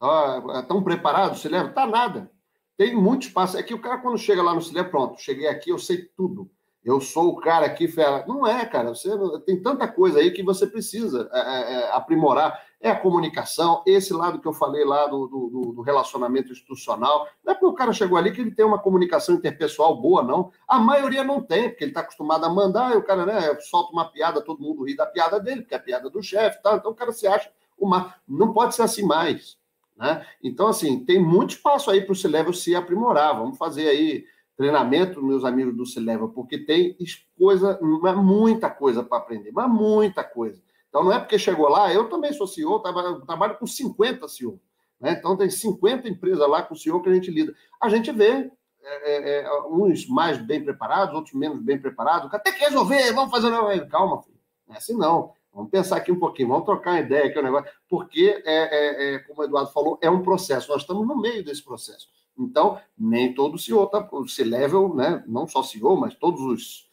[0.00, 1.40] Ah, estão preparados?
[1.40, 1.72] Se levam?
[1.72, 2.30] Tá nada.
[2.76, 3.56] Tem muito espaço.
[3.56, 6.50] É que o cara, quando chega lá no Cile, pronto, cheguei aqui, eu sei tudo
[6.84, 8.24] eu sou o cara aqui, fera.
[8.26, 8.88] Não é, cara.
[8.88, 9.10] Você
[9.44, 12.58] tem tanta coisa aí que você precisa é, é, é, aprimorar.
[12.80, 17.28] É a comunicação, esse lado que eu falei lá do, do, do, relacionamento institucional.
[17.44, 20.50] Não é porque o cara chegou ali que ele tem uma comunicação interpessoal boa, não.
[20.66, 23.92] A maioria não tem, porque ele está acostumado a mandar, e o cara né, solta
[23.92, 26.76] uma piada, todo mundo ri da piada dele, porque é a piada do chefe, tá?
[26.76, 28.14] Então o cara se acha uma.
[28.26, 29.58] Não pode ser assim mais.
[29.96, 30.24] Né?
[30.42, 33.36] Então, assim, tem muito espaço aí para o C-Level se aprimorar.
[33.36, 34.24] Vamos fazer aí
[34.60, 36.94] treinamento, meus amigos do Leva, porque tem
[37.38, 40.60] coisa, muita coisa para aprender, mas muita coisa.
[40.90, 44.60] Então, não é porque chegou lá, eu também sou CEO, trabalho, trabalho com 50 CEO.
[45.00, 45.12] Né?
[45.18, 47.54] Então, tem 50 empresas lá com o CEO que a gente lida.
[47.80, 48.50] A gente vê
[48.82, 52.32] é, é, é, uns mais bem preparados, outros menos bem preparados.
[52.34, 53.50] Até que resolver, vamos fazer.
[53.88, 54.38] Calma, filho.
[54.66, 55.32] Não é assim não.
[55.52, 59.14] Vamos pensar aqui um pouquinho, vamos trocar uma ideia aqui, um negócio, porque, é, é,
[59.14, 60.70] é, como o Eduardo falou, é um processo.
[60.70, 62.08] Nós estamos no meio desse processo.
[62.38, 66.90] Então, nem todo CEO, tá, o C-Level, né, não só CEO, mas todos os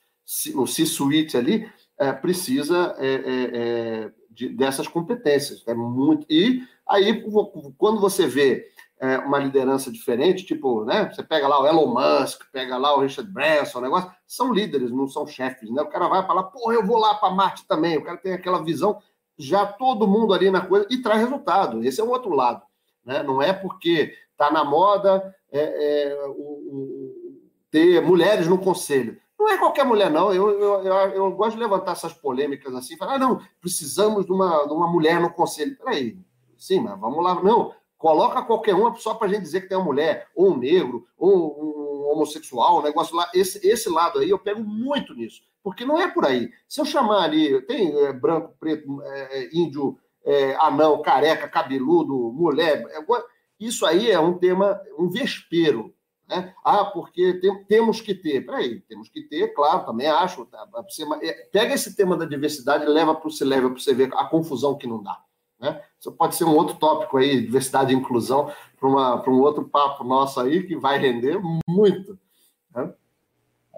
[0.56, 5.64] o C-Suite ali, é, precisa é, é, é, de, dessas competências.
[5.68, 7.24] É muito, e aí,
[7.78, 8.68] quando você vê
[9.00, 13.02] é, uma liderança diferente, tipo, né, você pega lá o Elon Musk, pega lá o
[13.02, 15.70] Richard Branson, o negócio, são líderes, não são chefes.
[15.72, 15.82] Né?
[15.82, 17.98] O cara vai falar, pô, eu vou lá para Marte também.
[17.98, 19.02] O cara tem aquela visão,
[19.38, 21.84] já todo mundo ali na coisa, e traz resultado.
[21.84, 22.64] Esse é o outro lado.
[23.06, 23.22] Né?
[23.24, 25.60] Não é porque está na moda é,
[26.12, 27.42] é, o, o,
[27.72, 29.20] ter mulheres no conselho.
[29.40, 30.34] Não é qualquer mulher, não.
[30.34, 34.32] Eu, eu, eu, eu gosto de levantar essas polêmicas assim, falar, ah, não, precisamos de
[34.32, 35.78] uma, de uma mulher no conselho.
[35.78, 36.18] Peraí,
[36.58, 37.36] sim, mas vamos lá.
[37.42, 40.58] Não, coloca qualquer uma só para a gente dizer que tem uma mulher, ou um
[40.58, 43.30] negro, ou um homossexual, um negócio lá.
[43.34, 46.50] Esse, esse lado aí eu pego muito nisso, porque não é por aí.
[46.68, 52.32] Se eu chamar ali, tem é, branco, preto, é, é índio, é, anão, careca, cabeludo,
[52.34, 52.86] mulher.
[52.90, 53.06] É,
[53.60, 55.94] isso aí é um tema, um vespeiro.
[56.28, 56.54] Né?
[56.64, 58.46] Ah, porque tem, temos que ter.
[58.46, 60.46] Peraí, temos que ter, claro, também acho.
[60.46, 60.68] Tá?
[61.22, 64.26] É, pega esse tema da diversidade e leva para o leva para você ver a
[64.26, 65.24] confusão que não dá.
[65.60, 65.82] Né?
[66.00, 70.40] Isso pode ser um outro tópico aí, diversidade e inclusão, para um outro papo nosso
[70.40, 72.20] aí, que vai render muito.
[72.76, 72.94] Né?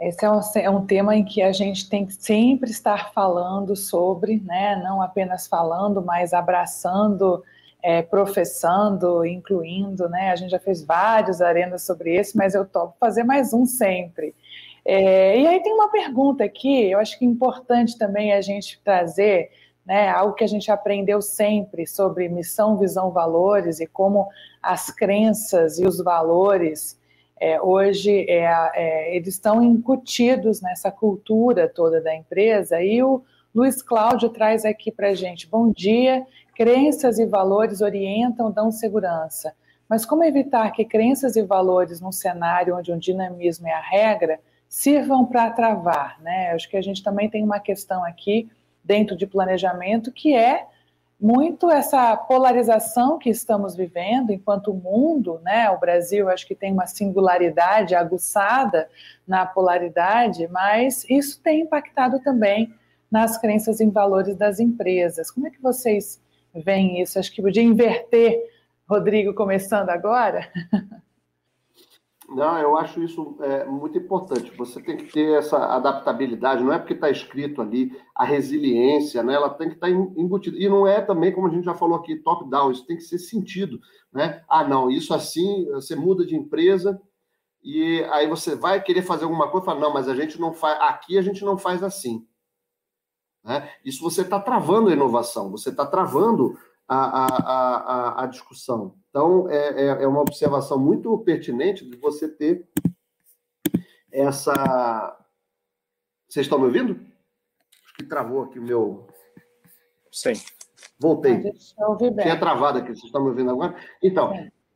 [0.02, 3.76] Esse é um, é um, tema em que a gente tem que sempre estar falando
[3.76, 4.76] sobre, né?
[4.84, 7.44] não apenas falando, mas abraçando
[7.82, 10.32] é, professando, incluindo, né?
[10.32, 14.36] A gente já fez vários arenas sobre esse, mas eu topo fazer mais um sempre.
[14.86, 18.82] É, e aí tem uma pergunta aqui, eu acho que é importante também a gente
[18.84, 19.52] trazer,
[19.86, 24.28] né, algo que a gente aprendeu sempre sobre missão, visão, valores e como
[24.62, 26.98] as crenças e os valores
[27.40, 33.24] é, hoje é, é eles estão incutidos nessa cultura toda da empresa e o
[33.54, 36.26] Luiz Cláudio traz aqui para gente, bom dia,
[36.60, 39.54] Crenças e valores orientam, dão segurança.
[39.88, 44.42] Mas como evitar que crenças e valores num cenário onde o dinamismo é a regra
[44.68, 46.20] sirvam para travar?
[46.22, 46.52] Né?
[46.52, 48.52] Acho que a gente também tem uma questão aqui
[48.84, 50.66] dentro de planejamento que é
[51.18, 55.70] muito essa polarização que estamos vivendo enquanto mundo, né?
[55.70, 58.90] O Brasil acho que tem uma singularidade aguçada
[59.26, 62.74] na polaridade, mas isso tem impactado também
[63.10, 65.32] nas crenças e valores das empresas.
[65.32, 66.22] Como é que vocês
[66.54, 67.20] vem isso.
[67.20, 68.40] Acho que podia inverter,
[68.88, 70.50] Rodrigo, começando agora.
[72.30, 74.52] Não, eu acho isso é, muito importante.
[74.56, 79.34] Você tem que ter essa adaptabilidade, não é porque está escrito ali, a resiliência, né?
[79.34, 80.56] ela tem que estar tá embutida.
[80.58, 83.18] E não é também, como a gente já falou aqui, top-down, isso tem que ser
[83.18, 83.80] sentido.
[84.14, 84.44] Né?
[84.48, 87.02] Ah, não, isso assim, você muda de empresa
[87.64, 90.80] e aí você vai querer fazer alguma coisa fala, não, mas a gente não faz,
[90.82, 92.26] aqui a gente não faz assim.
[93.44, 93.72] Né?
[93.84, 98.96] Isso você está travando a inovação, você está travando a, a, a, a, discussão.
[99.10, 102.68] Então, é, é, é uma observação muito pertinente de você ter
[104.12, 105.16] essa.
[106.28, 107.00] Vocês estão me ouvindo?
[107.86, 109.08] Acho que travou aqui o meu.
[110.12, 110.34] Sim.
[111.00, 111.52] Voltei.
[112.22, 113.76] Tinha travado aqui, vocês estão me ouvindo agora?
[114.02, 114.34] Então,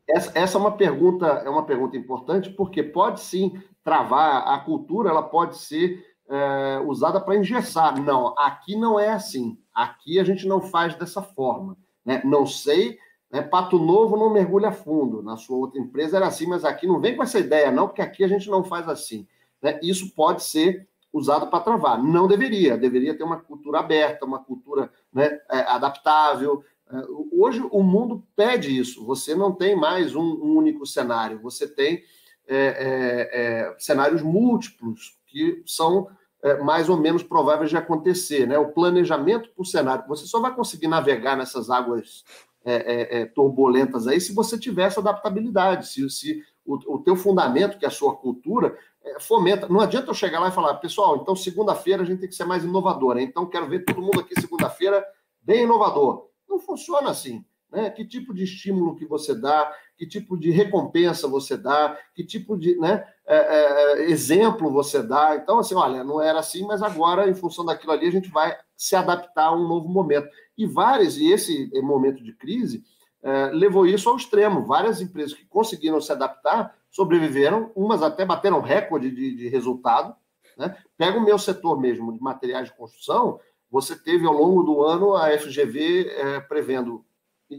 [0.08, 5.10] essa, essa é uma pergunta, é uma pergunta importante, porque pode sim travar a cultura,
[5.10, 8.00] ela pode ser é, usada para engessar.
[8.00, 9.58] Não, aqui não é assim.
[9.74, 11.76] Aqui a gente não faz dessa forma.
[12.04, 12.20] Né?
[12.24, 12.98] Não sei,
[13.30, 13.42] né?
[13.42, 15.22] Pato Novo não mergulha fundo.
[15.22, 18.02] Na sua outra empresa era assim, mas aqui não vem com essa ideia, não, porque
[18.02, 19.26] aqui a gente não faz assim.
[19.60, 19.78] Né?
[19.82, 22.02] Isso pode ser usado para travar.
[22.02, 22.76] Não deveria.
[22.76, 26.64] Deveria ter uma cultura aberta, uma cultura né, é, adaptável.
[26.90, 26.96] É,
[27.32, 29.04] hoje o mundo pede isso.
[29.06, 31.40] Você não tem mais um, único cenário.
[31.40, 32.02] Você tem
[32.46, 36.06] é, é, é cenários múltiplos que são
[36.42, 38.46] é, mais ou menos prováveis de acontecer.
[38.46, 38.56] Né?
[38.56, 40.06] O planejamento por cenário.
[40.06, 42.24] Você só vai conseguir navegar nessas águas
[43.34, 47.88] turbulentas aí se você tiver essa adaptabilidade, se, se o, o teu fundamento, que é
[47.88, 49.68] a sua cultura, é, fomenta.
[49.68, 52.46] Não adianta eu chegar lá e falar, pessoal, então segunda-feira a gente tem que ser
[52.46, 55.04] mais inovador, então quero ver todo mundo aqui segunda-feira
[55.42, 56.28] bem inovador.
[56.48, 57.44] Não funciona assim.
[57.74, 57.90] Né?
[57.90, 62.56] Que tipo de estímulo que você dá, que tipo de recompensa você dá, que tipo
[62.56, 65.34] de né, é, é, exemplo você dá.
[65.36, 68.56] Então, assim, olha, não era assim, mas agora, em função daquilo ali, a gente vai
[68.76, 70.28] se adaptar a um novo momento.
[70.56, 72.84] E várias, e esse momento de crise,
[73.22, 74.64] é, levou isso ao extremo.
[74.64, 80.14] Várias empresas que conseguiram se adaptar sobreviveram, umas até bateram recorde de, de resultado.
[80.56, 80.76] Né?
[80.96, 83.40] Pega o meu setor mesmo, de materiais de construção,
[83.74, 87.04] você teve ao longo do ano a FGV é, prevendo,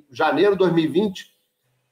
[0.10, 1.36] janeiro de 2020,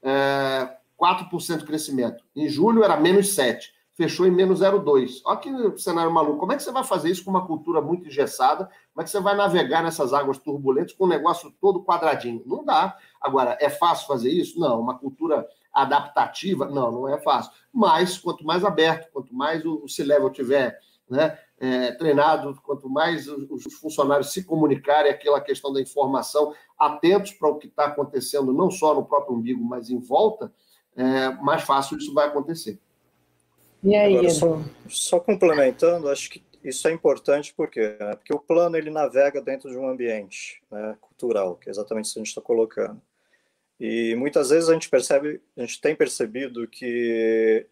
[0.02, 2.24] é, 4% de crescimento.
[2.34, 5.20] Em julho era menos 7% fechou em menos 0,2.
[5.24, 6.38] Olha que cenário maluco.
[6.38, 8.68] Como é que você vai fazer isso com uma cultura muito engessada?
[8.92, 12.42] Como é que você vai navegar nessas águas turbulentas com um negócio todo quadradinho?
[12.44, 12.96] Não dá.
[13.20, 14.58] Agora, é fácil fazer isso?
[14.58, 14.80] Não.
[14.80, 16.66] Uma cultura adaptativa?
[16.66, 17.52] Não, não é fácil.
[17.72, 20.78] Mas, quanto mais aberto, quanto mais o C-Level tiver
[21.08, 27.32] né, é, treinado, quanto mais os, os funcionários se comunicarem, aquela questão da informação, atentos
[27.32, 30.52] para o que está acontecendo, não só no próprio umbigo, mas em volta,
[30.94, 32.78] é, mais fácil isso vai acontecer.
[33.82, 38.16] E aí, Agora, só, só, complementando, acho que isso é importante porque, né?
[38.16, 42.14] porque o plano ele navega dentro de um ambiente né, cultural, que é exatamente isso
[42.14, 43.00] que a gente está colocando.
[43.80, 47.66] E muitas vezes a gente percebe, a gente tem percebido que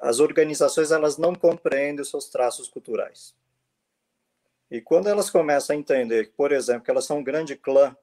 [0.00, 3.34] as organizações elas não compreendem os seus traços culturais.
[4.70, 7.96] E quando elas começam a entender, por exemplo, que elas são um grande clã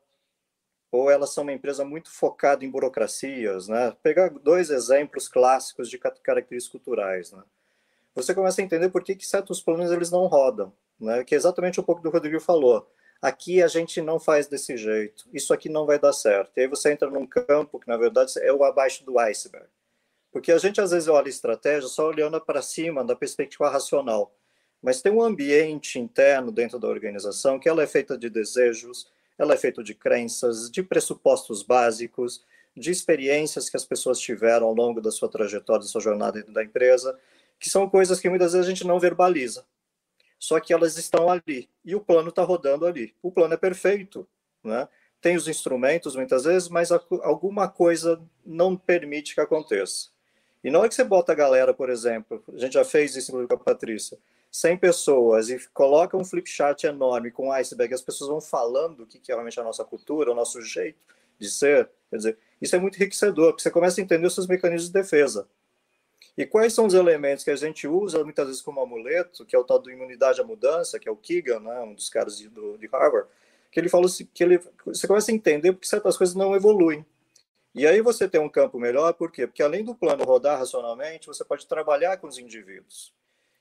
[0.91, 3.95] ou elas são uma empresa muito focada em burocracias, né?
[4.01, 7.43] Pegar dois exemplos clássicos de características culturais, né?
[8.15, 11.23] Você começa a entender por que, que certos planos eles não rodam, né?
[11.23, 12.89] Que é exatamente um pouco do que o Rodrigo falou.
[13.21, 16.57] Aqui a gente não faz desse jeito, isso aqui não vai dar certo.
[16.57, 19.67] E aí você entra num campo que, na verdade, é o abaixo do iceberg.
[20.38, 24.32] Porque a gente, às vezes, olha estratégia só olhando para cima, da perspectiva racional.
[24.80, 29.56] Mas tem um ambiente interno dentro da organização que ela é feita de desejos, ela
[29.56, 35.02] é feita de crenças, de pressupostos básicos, de experiências que as pessoas tiveram ao longo
[35.02, 37.18] da sua trajetória, da sua jornada dentro da empresa,
[37.60, 39.66] que são coisas que muitas vezes a gente não verbaliza.
[40.38, 43.16] Só que elas estão ali e o plano está rodando ali.
[43.24, 44.28] O plano é perfeito,
[44.64, 44.88] né?
[45.20, 50.16] Tem os instrumentos muitas vezes, mas alguma coisa não permite que aconteça.
[50.68, 53.32] E não é que você bota a galera, por exemplo, a gente já fez isso
[53.32, 54.18] com a Patrícia,
[54.51, 59.05] 100 pessoas e coloca um flip chart enorme com iceberg, as pessoas vão falando o
[59.05, 60.99] que é realmente a nossa cultura, o nosso jeito
[61.39, 64.45] de ser, quer dizer, isso é muito enriquecedor, porque você começa a entender os seus
[64.45, 65.47] mecanismos de defesa.
[66.38, 69.59] E quais são os elementos que a gente usa muitas vezes como amuleto, que é
[69.59, 72.49] o tal do imunidade à mudança, que é o Keegan, né, um dos caras de,
[72.49, 73.30] do, de Harvard,
[73.72, 77.05] que ele falou que ele, você começa a entender porque certas coisas não evoluem.
[77.78, 79.45] E aí você tem um campo melhor, por quê?
[79.45, 83.13] Porque além do plano rodar racionalmente, você pode trabalhar com os indivíduos.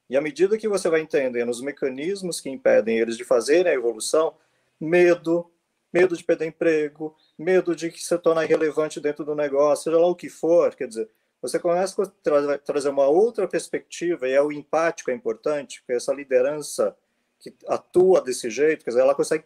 [0.09, 3.75] E à medida que você vai entendendo os mecanismos que impedem eles de fazerem a
[3.75, 4.35] evolução,
[4.81, 5.51] medo,
[5.93, 10.07] medo de perder emprego, medo de que se tornar irrelevante dentro do negócio, seja lá
[10.07, 11.11] o que for, quer dizer,
[11.43, 15.93] você começa a tra trazer uma outra perspectiva, e é o empático é importante, porque
[15.93, 16.97] essa liderança
[17.39, 19.45] que atua desse jeito, quer dizer, ela consegue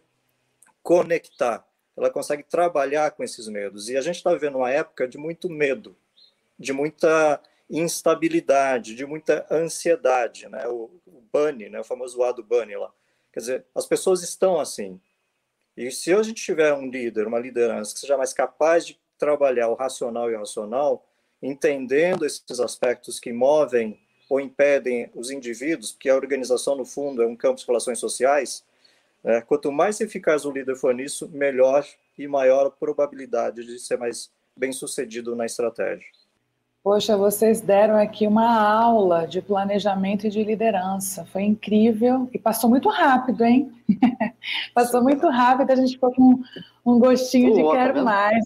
[0.81, 3.89] conectar, ela consegue trabalhar com esses medos.
[3.89, 5.95] E a gente está vivendo uma época de muito medo,
[6.57, 10.67] de muita instabilidade, de muita ansiedade, né?
[10.67, 11.79] O, o bunny, né?
[11.79, 12.91] O famoso A do bunny lá.
[13.31, 14.99] Quer dizer, as pessoas estão assim.
[15.75, 19.69] E se a gente tiver um líder, uma liderança que seja mais capaz de trabalhar
[19.69, 21.05] o racional e o irracional,
[21.41, 27.27] entendendo esses aspectos que movem ou impedem os indivíduos, porque a organização, no fundo, é
[27.27, 28.63] um campo de relações sociais,
[29.23, 29.41] né?
[29.41, 31.85] quanto mais eficaz o líder for nisso, melhor
[32.17, 36.05] e maior a probabilidade de ser mais bem sucedido na estratégia.
[36.83, 41.23] Poxa, vocês deram aqui uma aula de planejamento e de liderança.
[41.25, 43.71] Foi incrível e passou muito rápido, hein?
[44.73, 46.41] passou muito rápido, a gente ficou com
[46.83, 48.43] um gostinho de quero tá mais.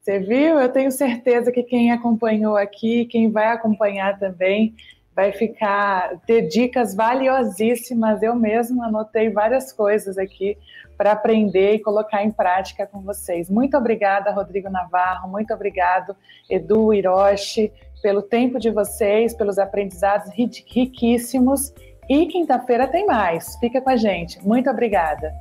[0.00, 0.58] Você viu?
[0.58, 4.74] Eu tenho certeza que quem acompanhou aqui, quem vai acompanhar também,
[5.16, 8.22] vai ficar ter dicas valiosíssimas.
[8.22, 10.58] Eu mesmo anotei várias coisas aqui
[10.98, 13.48] para aprender e colocar em prática com vocês.
[13.48, 16.14] Muito obrigada, Rodrigo Navarro, muito obrigado,
[16.50, 21.72] Edu Hiroshi, pelo tempo de vocês, pelos aprendizados riquíssimos.
[22.08, 23.56] E quinta-feira tem mais.
[23.56, 24.40] Fica com a gente.
[24.46, 25.32] Muito obrigada.